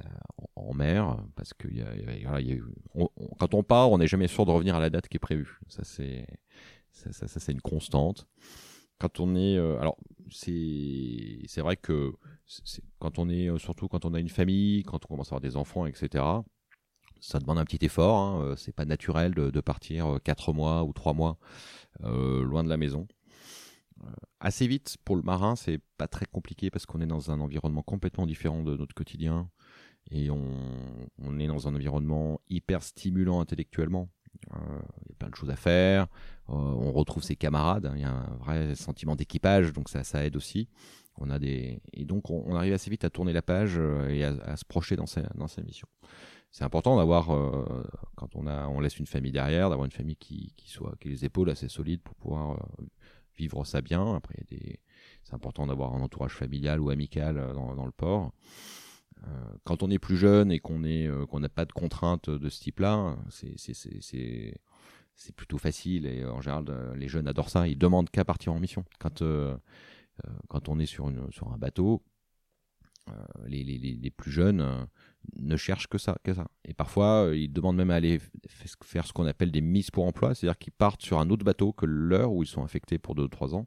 [0.05, 0.09] euh,
[0.57, 2.41] en, mer, parce que y a,
[3.39, 5.59] quand on part, on n'est jamais sûr de revenir à la date qui est prévue.
[5.69, 6.27] Ça, c'est
[6.91, 8.27] ça, ça, c'est une constante.
[8.99, 9.99] Quand on est, alors
[10.31, 12.15] c'est vrai que
[12.99, 15.57] quand on est surtout quand on a une famille, quand on commence à avoir des
[15.57, 16.25] enfants, etc.
[17.21, 18.17] Ça demande un petit effort.
[18.17, 18.55] Hein.
[18.57, 21.39] C'est pas naturel de, de, partir 4 mois ou 3 mois
[22.01, 23.07] loin de la maison.
[24.05, 27.41] Euh, assez vite, pour le marin, c'est pas très compliqué parce qu'on est dans un
[27.41, 29.49] environnement complètement différent de notre quotidien
[30.11, 34.09] et on, est dans un environnement hyper stimulant intellectuellement.
[34.55, 34.59] Euh,
[35.05, 36.07] il y a plein de choses à faire,
[36.51, 37.95] euh, on retrouve ses camarades, hein.
[37.97, 40.69] il y a un vrai sentiment d'équipage, donc ça, ça aide aussi.
[41.17, 43.79] On a des et donc on, arrive assez vite à tourner la page
[44.11, 45.89] et à, se projeter dans sa dans sa mission.
[46.51, 47.29] C'est important d'avoir
[48.17, 51.09] quand on a on laisse une famille derrière, d'avoir une famille qui, qui soit qui
[51.09, 52.59] les épaules assez solides pour pouvoir
[53.37, 54.15] vivre ça bien.
[54.15, 54.45] Après,
[55.23, 58.33] c'est important d'avoir un entourage familial ou amical euh, dans, le port.
[59.27, 59.29] Euh,
[59.65, 63.17] quand on est plus jeune et euh, qu'on n'a pas de contraintes de ce type-là,
[63.31, 64.55] c'est
[65.35, 67.67] plutôt facile et en général les jeunes adorent ça.
[67.67, 68.85] Ils demandent qu'à partir en mission.
[68.99, 72.03] Quand on est sur un bateau,
[73.47, 74.89] les, plus jeunes
[75.37, 76.47] ne cherchent que ça, que ça.
[76.65, 78.21] Et parfois, ils demandent même à aller
[78.83, 81.73] faire ce qu'on appelle des mises pour emploi, c'est-à-dire qu'ils partent sur un autre bateau
[81.73, 83.67] que leur où ils sont affectés pour 2 ou 3 ans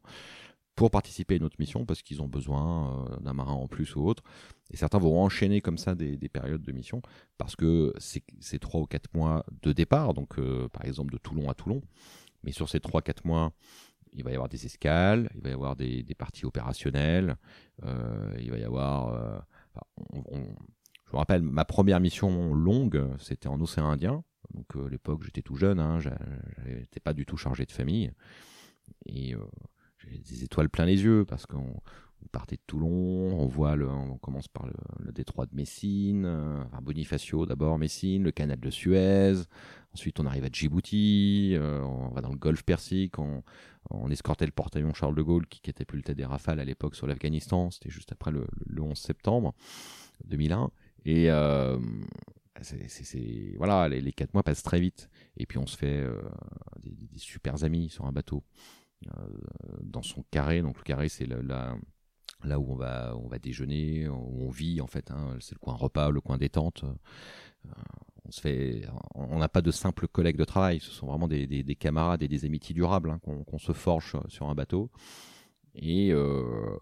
[0.80, 3.98] pour participer à une autre mission parce qu'ils ont besoin euh, d'un marin en plus
[3.98, 4.24] ou autre.
[4.72, 7.02] Et certains vont enchaîner comme ça des, périodes de mission
[7.38, 11.50] parce que c'est 3 ou 4 mois de départ, donc euh, par exemple de Toulon
[11.50, 11.82] à Toulon.
[12.44, 13.52] Mais sur ces 3-4 mois,
[14.14, 17.36] il va y avoir des escales, il va y avoir des, parties opérationnelles,
[17.84, 19.44] euh, il va y avoir...
[21.10, 24.24] Je me rappelle, ma première mission longue, c'était en océan Indien.
[24.54, 28.12] Donc euh, à l'époque, j'étais tout jeune, hein, j'étais pas du tout chargé de famille.
[29.08, 29.40] Et euh,
[29.98, 31.82] j'ai des étoiles plein les yeux parce qu'on
[32.32, 37.48] partait de Toulon, on voit le, on commence par le, détroit de Messine, euh, Bonifacio
[37.48, 39.34] d'abord, Messine, le canal de Suez.
[39.96, 43.42] Ensuite, on arrive à Djibouti, on va dans le Golfe Persique, on,
[44.12, 47.72] escortait le porte-avions Charles de Gaulle qui catapultait des rafales à l'époque sur l'Afghanistan.
[47.72, 48.46] C'était juste après le
[48.80, 49.56] 11 septembre
[50.26, 50.70] 2001.
[51.06, 51.78] Et euh,
[52.62, 55.10] c'est, voilà, les, les, quatre mois passent très vite.
[55.38, 56.22] Et puis on se fait euh,
[56.82, 58.44] des, des, super amis sur un bateau.
[59.08, 59.28] Euh,
[59.82, 61.74] dans son carré, donc le carré c'est là,
[62.44, 65.10] là où on va, on va déjeuner, où on vit en fait.
[65.12, 66.84] Hein, c'est le coin repas, le coin détente.
[68.26, 68.86] on se fait,
[69.16, 70.82] on n'a pas de simples collègues de travail.
[70.82, 73.72] Ce sont vraiment des, des, des camarades et des amitiés durables hein, qu'on, qu'on se
[73.72, 74.92] forge sur un bateau.
[75.76, 76.78] Et euh,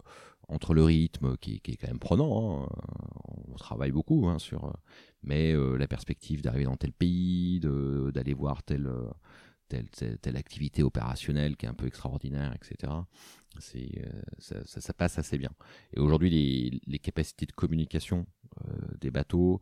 [0.48, 2.68] entre le rythme qui, est quand même prenant, hein,
[3.48, 4.72] on travaille beaucoup hein, sur,
[5.22, 8.90] mais euh, la perspective d'arriver dans tel pays, d'aller voir telle,
[9.68, 12.92] telle, telle, activité opérationnelle qui est un peu extraordinaire, etc.
[13.74, 15.50] Euh, ça, passe assez bien.
[15.94, 18.26] Et aujourd'hui, les, les, capacités de communication
[18.66, 19.60] euh, des bateaux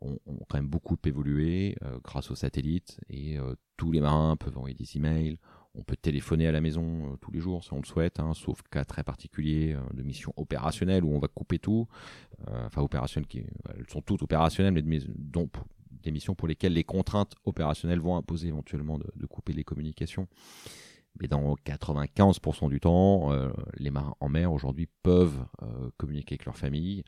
[0.00, 3.38] ont, ont, quand même beaucoup évolué grâce aux satellites et
[3.76, 5.38] tous les marins peuvent envoyer des emails
[5.74, 8.32] on peut téléphoner à la maison euh, tous les jours si on le souhaite, hein,
[8.34, 11.86] sauf cas très particuliers euh, de missions opérationnelles où on va couper tout.
[12.48, 13.44] Euh, enfin, opérationnelles qui
[13.76, 15.52] elles sont toutes opérationnelles, mais donc
[15.90, 20.28] des missions pour lesquelles les contraintes opérationnelles vont imposer éventuellement de, couper les communications.
[21.20, 23.30] Mais dans 95% du temps,
[23.74, 25.44] les marins en mer aujourd'hui peuvent
[25.98, 27.02] communiquer avec leur famille.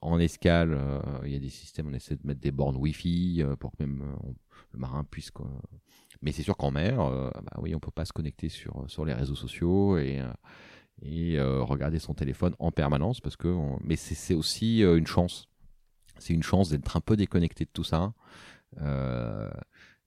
[0.00, 0.78] En escale,
[1.24, 4.16] il y a des systèmes, on essaie de mettre des bornes Wi-Fi pour que même
[4.72, 5.30] le marin puisse
[6.22, 9.12] mais c'est sûr qu'en mer, euh, bah oui, on peut pas se connecter sur, les
[9.12, 10.32] réseaux sociaux et, euh,
[11.04, 13.54] euh, regarder son téléphone en permanence parce que,
[13.84, 15.48] mais c'est aussi une chance.
[16.18, 18.14] C'est une chance d'être un peu déconnecté de tout ça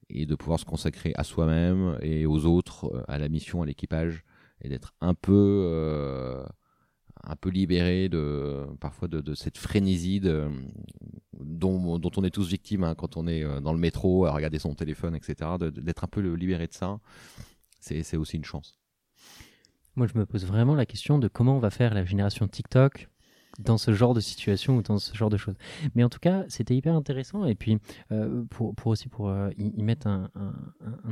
[0.08, 4.24] et de pouvoir se consacrer à soi-même et aux autres, à la mission, à l'équipage
[4.60, 6.44] et d'être un peu
[7.24, 12.94] un peu libéré de parfois de, cette frénésie dont, dont, on est tous victimes hein,
[12.94, 15.50] quand on est dans le métro à regarder son téléphone, etc.
[15.58, 16.98] D'être un peu libéré de ça,
[17.80, 18.80] c'est aussi une chance.
[19.96, 23.09] Moi, je me pose vraiment la question de comment on va faire la génération TikTok,
[23.64, 25.56] dans ce genre de situation ou dans ce genre de choses.
[25.94, 27.44] Mais en tout cas, c'était hyper intéressant.
[27.44, 27.78] Et puis,
[28.12, 30.30] euh, pour, aussi pour euh, y, mettre un,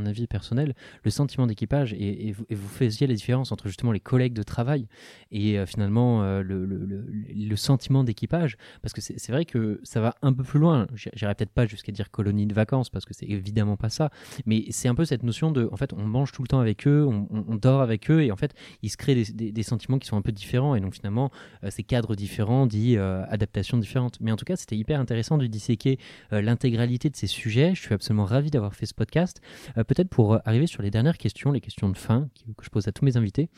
[0.06, 0.74] avis personnel,
[1.04, 4.88] le sentiment d'équipage, et, vous, faisiez la différence entre justement les collègues de travail
[5.30, 10.44] et euh, finalement le, sentiment d'équipage, parce que c'est vrai que ça va un peu
[10.44, 10.86] plus loin.
[10.94, 14.10] J'irai peut-être pas jusqu'à dire colonie de vacances, parce que c'est évidemment pas ça,
[14.46, 16.86] mais c'est un peu cette notion de, en fait, on mange tout le temps avec
[16.86, 19.98] eux, on, dort avec eux, et en fait, il se crée des, des, des, sentiments
[19.98, 21.30] qui sont un peu différents, et donc finalement,
[21.68, 24.18] ces cadres différents dit euh, adaptations différentes.
[24.20, 25.98] Mais en tout cas, c'était hyper intéressant de disséquer
[26.32, 27.74] euh, l'intégralité de ces sujets.
[27.74, 29.40] Je suis absolument ravi d'avoir fait ce podcast.
[29.76, 32.86] Euh, peut-être pour arriver sur les dernières questions, les questions de fin que je pose
[32.88, 33.48] à tous mes invités.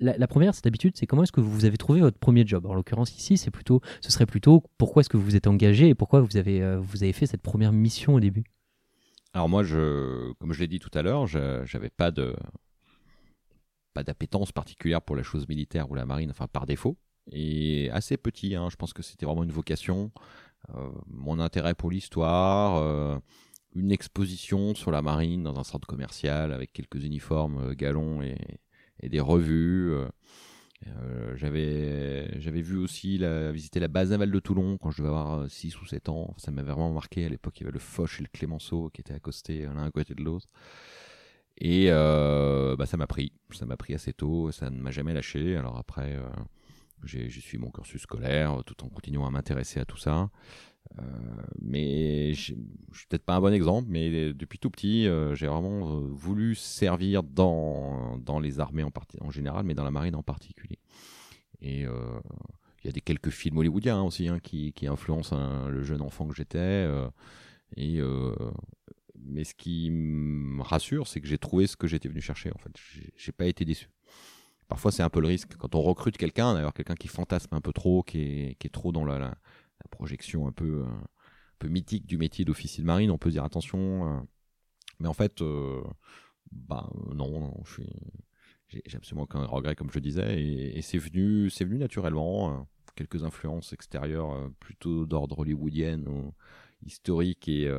[0.00, 2.66] La, première, c'est d'habitude, c'est comment est-ce que vous avez trouvé votre premier job?
[2.66, 5.88] En l'occurrence ici, c'est plutôt, ce serait plutôt pourquoi est-ce que vous vous êtes engagé
[5.88, 8.44] et pourquoi vous avez, vous avez fait cette première mission au début?
[9.34, 12.34] Alors moi, comme je l'ai dit tout à l'heure, j'avais pas de
[13.92, 16.96] pas d'appétence particulière pour la chose militaire ou la marine, enfin par défaut
[17.30, 18.54] et assez petit.
[18.54, 18.68] Hein.
[18.70, 20.10] Je pense que c'était vraiment une vocation.
[20.70, 23.18] Euh, mon intérêt pour l'histoire, euh,
[23.74, 28.36] une exposition sur la marine dans un centre commercial avec quelques uniformes euh, galons et,
[29.02, 29.92] des revues.
[31.34, 35.80] j'avais vu aussi la, visiter la base navale de Toulon quand je devais avoir 6
[35.80, 36.34] ou 7 ans.
[36.38, 37.24] Ça m'avait vraiment marqué.
[37.24, 39.90] À l'époque, il y avait le Foch et le Clémenceau qui étaient accostés l'un à
[39.90, 40.46] côté de l'autre.
[41.58, 43.32] Et bah, ça m'a pris.
[43.50, 44.52] Ça m'a pris assez tôt.
[44.52, 45.56] Ça ne m'a jamais lâché.
[45.56, 46.16] Alors après
[47.04, 50.30] j'ai suivi mon cursus scolaire euh, tout en continuant à m'intéresser à tout ça.
[50.98, 51.02] Euh,
[51.60, 56.00] mais je suis peut-être pas un bon exemple, mais depuis tout petit, euh, j'ai vraiment
[56.00, 60.78] voulu servir dans, dans les armées en, général, mais dans la marine en particulier.
[61.60, 65.82] Et il y a des quelques films hollywoodiens hein, aussi hein, qui, influencent hein, le
[65.84, 66.88] jeune enfant que j'étais.
[67.76, 72.50] mais ce qui me rassure, c'est que j'ai trouvé ce que j'étais venu chercher.
[72.52, 72.72] En fait,
[73.16, 73.88] j'ai pas été déçu
[74.72, 77.60] parfois c'est un peu le risque quand on recrute quelqu'un, d'ailleurs quelqu'un qui fantasme un
[77.60, 79.34] peu trop, qui est, trop dans la,
[79.90, 81.06] projection un peu, un
[81.58, 84.08] peu mythique du métier d'officier de marine, on peut dire attention.
[84.08, 84.20] Euh.
[84.98, 85.82] mais en fait, euh,
[86.50, 87.52] bah non,
[88.70, 92.52] j'ai absolument aucun regret comme je disais, et, c'est venu, naturellement.
[92.52, 92.62] Euh,
[92.94, 96.34] quelques influences extérieures plutôt d'ordre hollywoodienne ou
[96.84, 97.70] historique et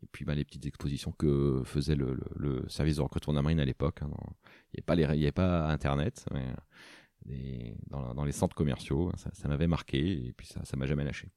[0.00, 3.42] et puis bah, les petites expositions que faisait le, le, service de recrutement de la
[3.42, 4.02] marine à l'époque.
[4.02, 4.10] Hein,
[4.74, 6.24] il n'y avait, pas Internet,
[7.26, 11.04] mais dans, dans, les centres commerciaux, ça, m'avait marqué et puis ça ne m'a jamais
[11.04, 11.28] lâché.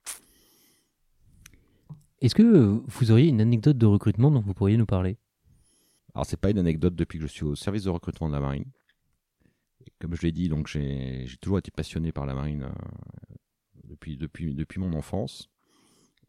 [2.22, 5.18] Est-ce que vous auriez une anecdote de recrutement dont vous pourriez nous parler?
[6.14, 8.40] Alors c'est pas une anecdote depuis que je suis au service de recrutement de la
[8.40, 8.72] marine.
[10.00, 13.36] comme je l'ai dit, donc j'ai toujours été passionné par la marine euh,
[13.84, 15.50] depuis, depuis, depuis mon enfance.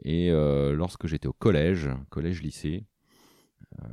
[0.02, 2.84] Et euh, lorsque j'étais au collège, collège-lycée,
[3.80, 3.86] euh,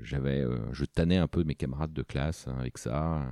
[0.00, 3.26] j'avais, euh, je tannais un peu mes camarades de classe hein, avec ça.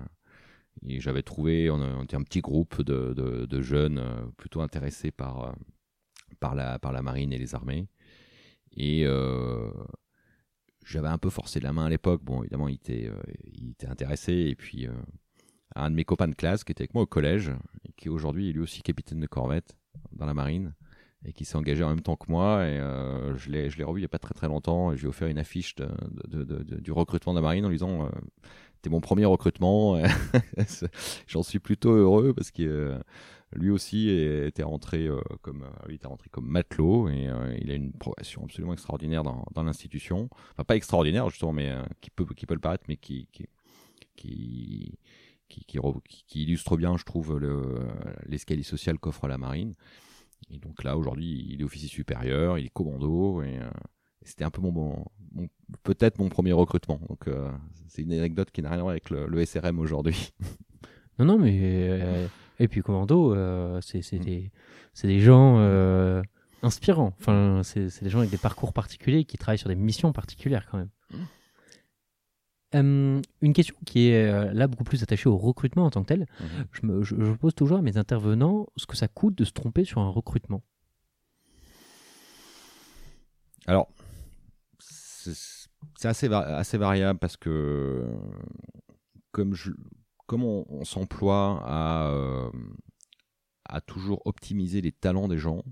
[0.87, 5.55] Et j'avais trouvé, on, était un petit groupe de, jeunes plutôt intéressés par,
[6.43, 7.89] la, marine et les armées.
[8.76, 9.07] Et
[10.84, 12.22] j'avais un peu forcé la main à l'époque.
[12.22, 13.11] Bon, évidemment, il était,
[13.45, 14.32] il était intéressé.
[14.34, 14.87] Et puis,
[15.74, 17.53] un de mes copains de classe qui était avec moi au collège,
[17.89, 19.78] et qui aujourd'hui est lui aussi capitaine de corvette
[20.12, 20.74] dans la marine,
[21.27, 22.64] et qui s'est engagé en même temps que moi.
[22.64, 24.93] Et euh, je l'ai revu il n'y a pas très très longtemps.
[24.93, 25.74] Et je lui ai offert une affiche
[26.29, 28.09] du recrutement de la marine en lui disant euh,
[28.83, 30.01] T'es mon premier recrutement.
[31.27, 32.99] J'en suis plutôt heureux parce que euh,
[33.55, 35.09] lui aussi était rentré,
[35.43, 40.29] comme, il était rentré comme matelot et il a une progression absolument extraordinaire dans, l'institution.
[40.53, 43.47] Enfin, pas extraordinaire justement, mais qui, peut, qui peut le paraître, mais qui, qui,
[45.47, 47.41] qui illustre bien, je trouve,
[48.27, 49.74] l'escalier social qu'offre la marine.
[50.51, 53.70] Et donc là, aujourd'hui, il est officier supérieur, il est commando, et, euh,
[54.22, 55.05] c'était un peu mon,
[55.82, 57.01] peut-être mon premier recrutement.
[57.09, 57.51] Donc euh,
[57.89, 60.32] c'est une anecdote qui n'a rien à voir avec le, SRM aujourd'hui.
[61.18, 62.26] Non, non, mais euh,
[62.59, 63.34] et puis commando,
[63.80, 64.18] c'est mm.
[64.18, 64.51] des,
[65.03, 65.57] des gens
[66.62, 67.14] inspirants.
[67.18, 70.76] Enfin, c'est des gens avec des parcours particuliers qui travaillent sur des missions particulières quand
[70.76, 70.91] même.
[71.11, 71.16] Mm.
[72.75, 76.09] Euh, une question qui est euh, là beaucoup plus attachée au recrutement en tant que
[76.09, 76.27] tel.
[76.83, 77.03] Mhm.
[77.05, 80.09] je, pose toujours à mes intervenants ce que ça coûte de se tromper sur un
[80.09, 80.62] recrutement.
[83.67, 83.89] Alors,
[84.79, 88.05] c'est assez, assez variable parce que
[89.33, 89.71] comme, je,
[90.27, 92.51] comme on, s'emploie à, euh,
[93.64, 95.62] à toujours optimiser les talents des gens,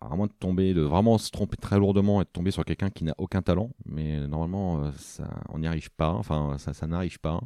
[0.00, 2.90] à moins de tomber, de vraiment se tromper très lourdement et de tomber sur quelqu'un
[2.90, 7.18] qui n'a aucun talent, mais normalement, euh, ça, on n'y arrive pas, enfin, ça, n'arrive
[7.20, 7.40] pas.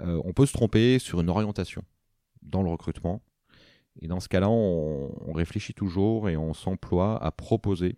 [0.00, 1.82] Euh, on peut se tromper sur une orientation
[2.42, 3.22] dans le recrutement.
[4.00, 7.96] Et dans ce cas-là, on, réfléchit toujours et on s'emploie à proposer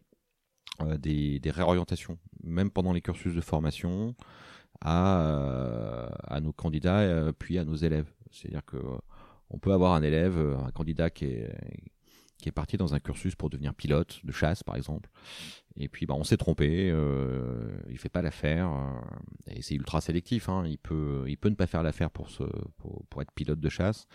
[0.83, 4.15] euh, des, réorientations, même pendant les cursus de formation,
[4.81, 8.11] à, nos candidats puis à nos élèves.
[8.31, 8.77] C'est-à-dire que
[9.51, 10.37] on peut avoir un élève,
[10.67, 11.55] un candidat qui est,
[12.45, 15.09] qui est parti dans un cursus pour devenir pilote de chasse, par exemple.
[15.77, 18.71] Et puis, bah, on s'est trompé, euh, il fait pas l'affaire.
[18.71, 19.01] Euh,
[19.47, 20.51] et c'est ultra sélectif.
[20.51, 20.65] Hein.
[20.67, 22.29] il, peut, il peut ne pas faire l'affaire pour,
[23.09, 24.07] pour, être pilote de chasse,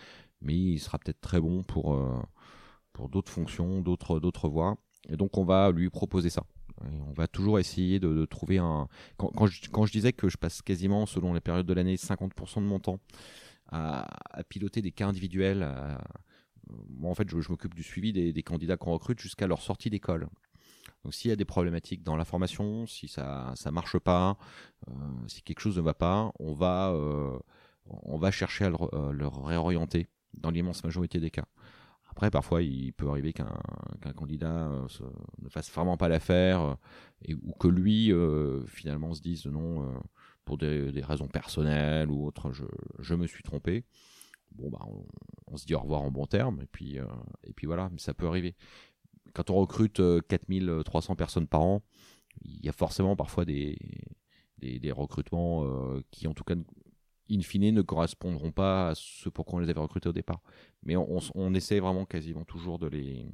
[0.42, 2.22] mais il sera peut-être très bon pour, euh,
[2.92, 4.76] pour d'autres fonctions, d'autres, d'autres voies.
[5.08, 6.44] Et donc, on va lui proposer ça.
[6.82, 8.86] on va toujours essayer de, trouver un.
[9.16, 12.68] Quand, quand, je, disais que je passe quasiment, selon les périodes de l'année, 50% de
[12.68, 13.00] mon temps
[13.72, 14.06] à,
[14.48, 15.66] piloter des cas individuels,
[16.88, 20.28] moi, en fait, je, m'occupe du suivi des, candidats qu'on recrute jusqu'à leur sortie d'école.
[21.04, 24.36] Donc, s'il y a des problématiques dans la formation, si ça ça marche pas,
[24.88, 24.92] euh,
[25.28, 27.38] si quelque chose ne va pas, on va euh,
[27.86, 31.46] on va chercher à le, euh, réorienter dans l'immense majorité des cas.
[32.10, 34.68] Après, parfois, il peut arriver qu'un candidat
[35.40, 36.76] ne fasse vraiment pas l'affaire
[37.22, 38.12] et ou que lui,
[38.66, 39.94] finalement, se dise non
[40.44, 42.64] pour des, raisons personnelles ou autres, je,
[42.98, 43.84] je me suis trompé
[44.52, 44.86] bon, bah,
[45.46, 47.06] on, se dit au revoir en bon terme, et puis, euh,
[47.64, 48.54] voilà, mais ça peut arriver.
[49.34, 51.82] Quand on recrute 4300 euh, personnes par an,
[52.42, 53.78] il y a forcément parfois des,
[54.92, 56.54] recrutements euh, qui, en tout cas,
[57.30, 60.42] in fine, ne correspondront pas à ce pour quoi on les avait recrutés au départ.
[60.82, 63.26] Mais on, essaie vraiment quasiment toujours de les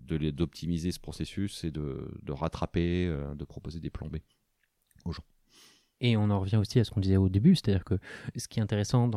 [0.00, 4.16] d'optimiser ce processus et de, de rattraper, de proposer des plans B
[5.04, 5.22] aux gens.
[6.06, 7.98] Et on en revient aussi à ce qu'on disait au début, c'est-à-dire que
[8.36, 9.10] ce qui est intéressant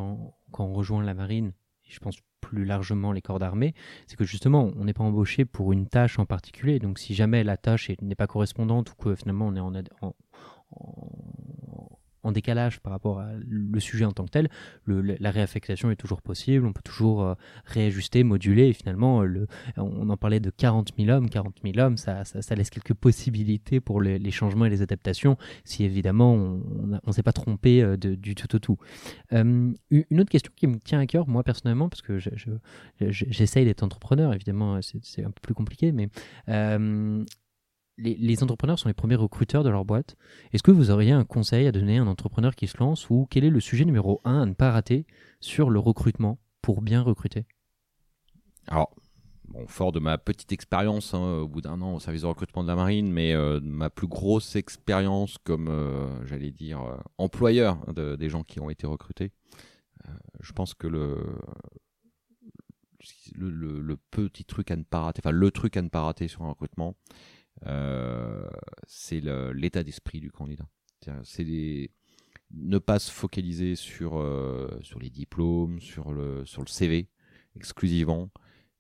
[0.52, 1.52] quand on rejoint la marine,
[1.86, 3.74] et je pense plus largement les corps d'armée,
[4.08, 6.80] c'est que justement, on n'est pas embauché pour une tâche en particulier.
[6.80, 10.16] Donc si jamais la tâche n'est pas correspondante ou que finalement on est en
[12.32, 14.50] décalage par rapport à le sujet en tant que tel,
[14.86, 17.34] la réaffectation est toujours possible, on peut toujours euh,
[17.66, 19.48] réajuster, moduler, et finalement, le,
[19.78, 22.24] on en parlait de 40 000 hommes, 40 000 hommes, ça,
[22.56, 27.34] laisse quelques possibilités pour les, changements et les adaptations, si évidemment on ne s'est pas
[27.34, 28.78] trompé euh, du tout au tout.
[29.34, 32.20] Euh, une autre question qui me tient à cœur, moi personnellement, parce que
[33.00, 36.10] j'essaye d'être entrepreneur, évidemment c'est un peu plus compliqué, mais
[37.98, 40.16] les, entrepreneurs sont les premiers recruteurs de leur boîte.
[40.54, 43.28] Est-ce que vous auriez un conseil à donner à un entrepreneur qui se lance ou
[43.30, 45.06] quel est le sujet numéro un à ne pas rater
[45.40, 47.46] sur le recrutement pour bien recruter?
[48.68, 48.94] Alors,
[49.68, 52.68] fort de ma petite expérience hein, au bout d'un an au service de recrutement de
[52.68, 58.30] la marine, mais euh, ma plus grosse expérience comme, euh, j'allais dire, euh, employeur des
[58.30, 59.32] gens qui ont été recrutés,
[60.40, 61.18] je pense que le,
[63.36, 66.44] le, petit truc à ne pas rater, enfin le truc à ne pas rater sur
[66.44, 66.96] un recrutement,
[67.66, 70.68] c'est l'état d'esprit du candidat.
[71.24, 71.90] C'est
[72.52, 77.10] ne pas se focaliser sur, euh, sur les diplômes, sur le, sur le CV
[77.56, 78.30] exclusivement,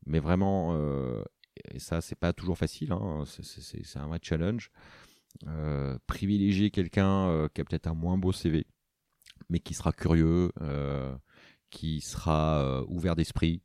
[0.06, 1.24] mais vraiment, euh,
[1.72, 4.72] et ça c'est pas toujours facile, hein, c'est un vrai challenge,
[6.06, 8.68] privilégier quelqu'un qui a peut-être un moins beau CV,
[9.50, 10.52] mais qui sera curieux,
[11.72, 13.64] qui sera ouvert d'esprit,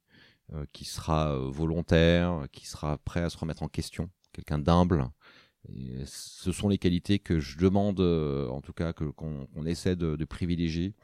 [0.73, 5.09] qui sera volontaire, qui sera prêt à se remettre en question quelqu'un d'humble.
[6.07, 10.95] Ce sont les qualités que je demande, euh, en tout cas, qu'on essaie de, privilégier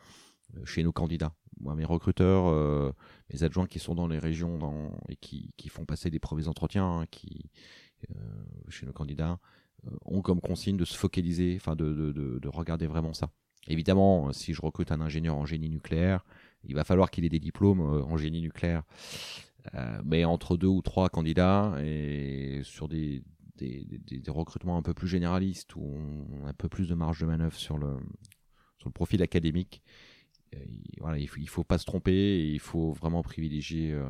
[0.56, 1.34] euh, chez nos candidats.
[1.60, 2.92] Moi, mes recruteurs, euh,
[3.32, 7.06] mes adjoints qui sont dans les régions et qui, font passer des premiers entretiens, hein,
[7.10, 7.50] qui
[8.68, 9.40] chez nos candidats,
[10.04, 13.30] ont comme consigne de se focaliser, enfin de, regarder vraiment ça.
[13.66, 16.24] Évidemment, si je recrute un ingénieur en génie nucléaire,
[16.64, 18.84] il va falloir qu'il ait des diplômes en génie nucléaire.
[19.74, 23.22] Euh, mais entre deux ou trois candidats et sur des,
[23.56, 27.20] des, des, recrutements un peu plus généralistes où on a un peu plus de marge
[27.20, 27.98] de manœuvre sur le,
[28.78, 29.82] sur le profil académique,
[30.54, 30.58] euh,
[31.00, 34.08] voilà, il ne faut, il faut, pas se tromper et il faut vraiment privilégier euh,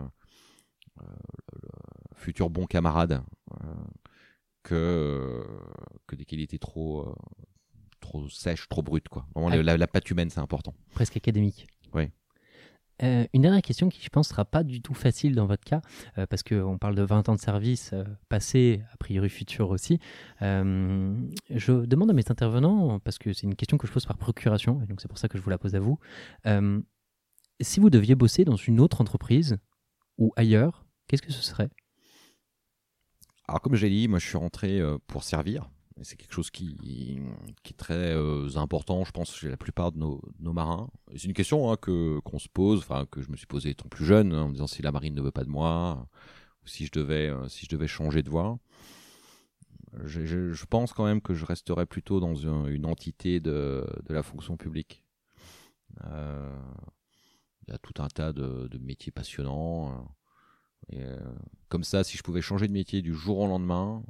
[1.01, 1.69] le
[2.15, 3.23] futur bon camarade
[4.63, 5.45] que,
[6.07, 7.17] que des qualités trop,
[8.01, 9.09] trop sèches, trop brutes.
[9.09, 9.27] Quoi.
[9.35, 10.75] Vraiment, la, la, patte humaine, c'est important.
[10.93, 11.67] Presque académique.
[11.95, 12.11] Oui.
[13.03, 15.81] Euh, une dernière question qui, je pense, sera pas du tout facile dans votre cas,
[16.19, 20.01] euh, parce qu'on parle de 20 ans de service euh, passé, a priori futur aussi.
[20.41, 24.83] je demande à mes intervenants, parce que c'est une question que je pose par procuration,
[24.83, 25.99] et donc c'est pour ça que je vous la pose à vous.
[27.61, 29.59] si vous deviez bosser dans une autre entreprise
[30.17, 31.71] ou ailleurs, qu'est-ce que ce serait?
[33.47, 35.71] Alors, comme j'ai dit, moi je suis rentré pour servir.
[36.03, 36.77] C'est quelque chose qui,
[37.63, 40.89] qui est très euh, important, je pense, chez la plupart de nos, nos marins.
[41.17, 43.89] C'est une question hein, que qu'on se pose, enfin que je me suis posée étant
[43.89, 46.09] plus jeune, hein, en me disant si la marine ne veut pas de moi,
[46.65, 48.59] si je devais, si je devais changer de voie.
[50.05, 55.03] Je, pense quand même que je resterais plutôt dans une, entité de, la fonction publique.
[56.05, 60.15] Il y a tout un tas de, métiers passionnants.
[61.69, 64.05] comme ça, si je pouvais changer de métier du jour au lendemain,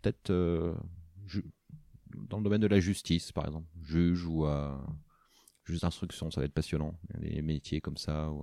[0.00, 0.32] peut-être
[2.28, 4.76] dans le domaine de la justice, par exemple, juge ou euh,
[5.64, 6.94] juge d'instruction, ça va être passionnant.
[7.20, 8.28] Il y a des métiers comme ça.
[8.28, 8.34] Euh,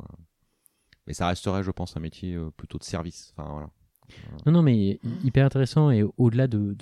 [1.05, 3.33] mais ça resterait, je pense, un métier euh, plutôt de service.
[3.35, 3.69] Enfin, voilà.
[4.45, 6.75] Non, non, mais hyper intéressant et au-delà de,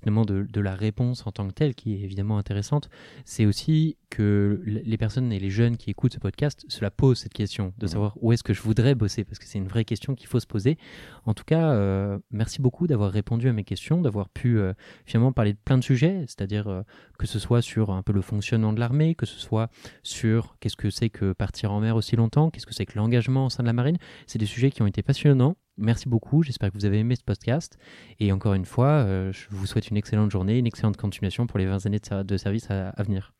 [0.00, 2.88] finalement de, la réponse en tant que telle, qui est évidemment intéressante,
[3.24, 7.18] c'est aussi que les personnes et les jeunes qui écoutent ce podcast se la posent
[7.18, 9.84] cette question de savoir où est-ce que je voudrais bosser, parce que c'est une vraie
[9.84, 10.78] question qu'il faut se poser.
[11.26, 14.72] En tout cas, euh, merci beaucoup d'avoir répondu à mes questions, d'avoir pu euh,
[15.04, 16.82] finalement parler de plein de sujets, c'est-à-dire euh,
[17.18, 19.68] que ce soit sur un peu le fonctionnement de l'armée, que ce soit
[20.02, 23.46] sur qu'est-ce que c'est que partir en mer aussi longtemps, qu'est-ce que c'est que l'engagement
[23.46, 23.98] au sein de la marine.
[24.26, 25.56] C'est des sujets qui ont été passionnants.
[25.78, 27.78] Merci beaucoup, j'espère que vous avez aimé ce podcast.
[28.18, 31.66] Et encore une fois, je vous souhaite une excellente journée, une excellente continuation pour les
[31.66, 33.32] 20 années de, service à, venir.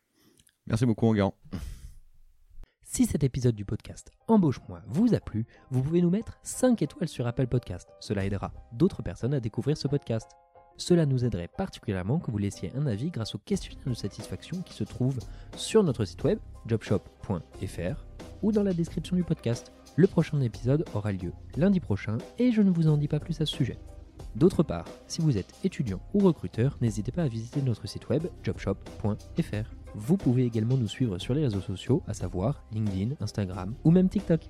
[0.68, 1.34] Merci beaucoup, Enguerrand.
[2.84, 7.08] Si cet épisode du podcast Embauche-moi vous a plu, vous pouvez nous mettre 5 étoiles
[7.08, 7.88] sur Apple Podcast.
[8.00, 10.30] Cela aidera d'autres personnes à découvrir ce podcast.
[10.76, 14.74] Cela nous aiderait particulièrement que vous laissiez un avis grâce au questionnaire de satisfaction qui
[14.74, 15.18] se trouve
[15.56, 18.06] sur notre site web jobshop.fr
[18.42, 19.72] ou dans la description du podcast.
[19.98, 23.40] Le prochain épisode aura lieu lundi prochain et je ne vous en dis pas plus
[23.40, 23.80] à ce sujet.
[24.36, 28.22] D'autre part, si vous êtes étudiant ou recruteur, n'hésitez pas à visiter notre site web
[28.44, 29.74] jobshop.fr.
[29.96, 34.08] Vous pouvez également nous suivre sur les réseaux sociaux, à savoir LinkedIn, Instagram ou même
[34.08, 34.48] TikTok.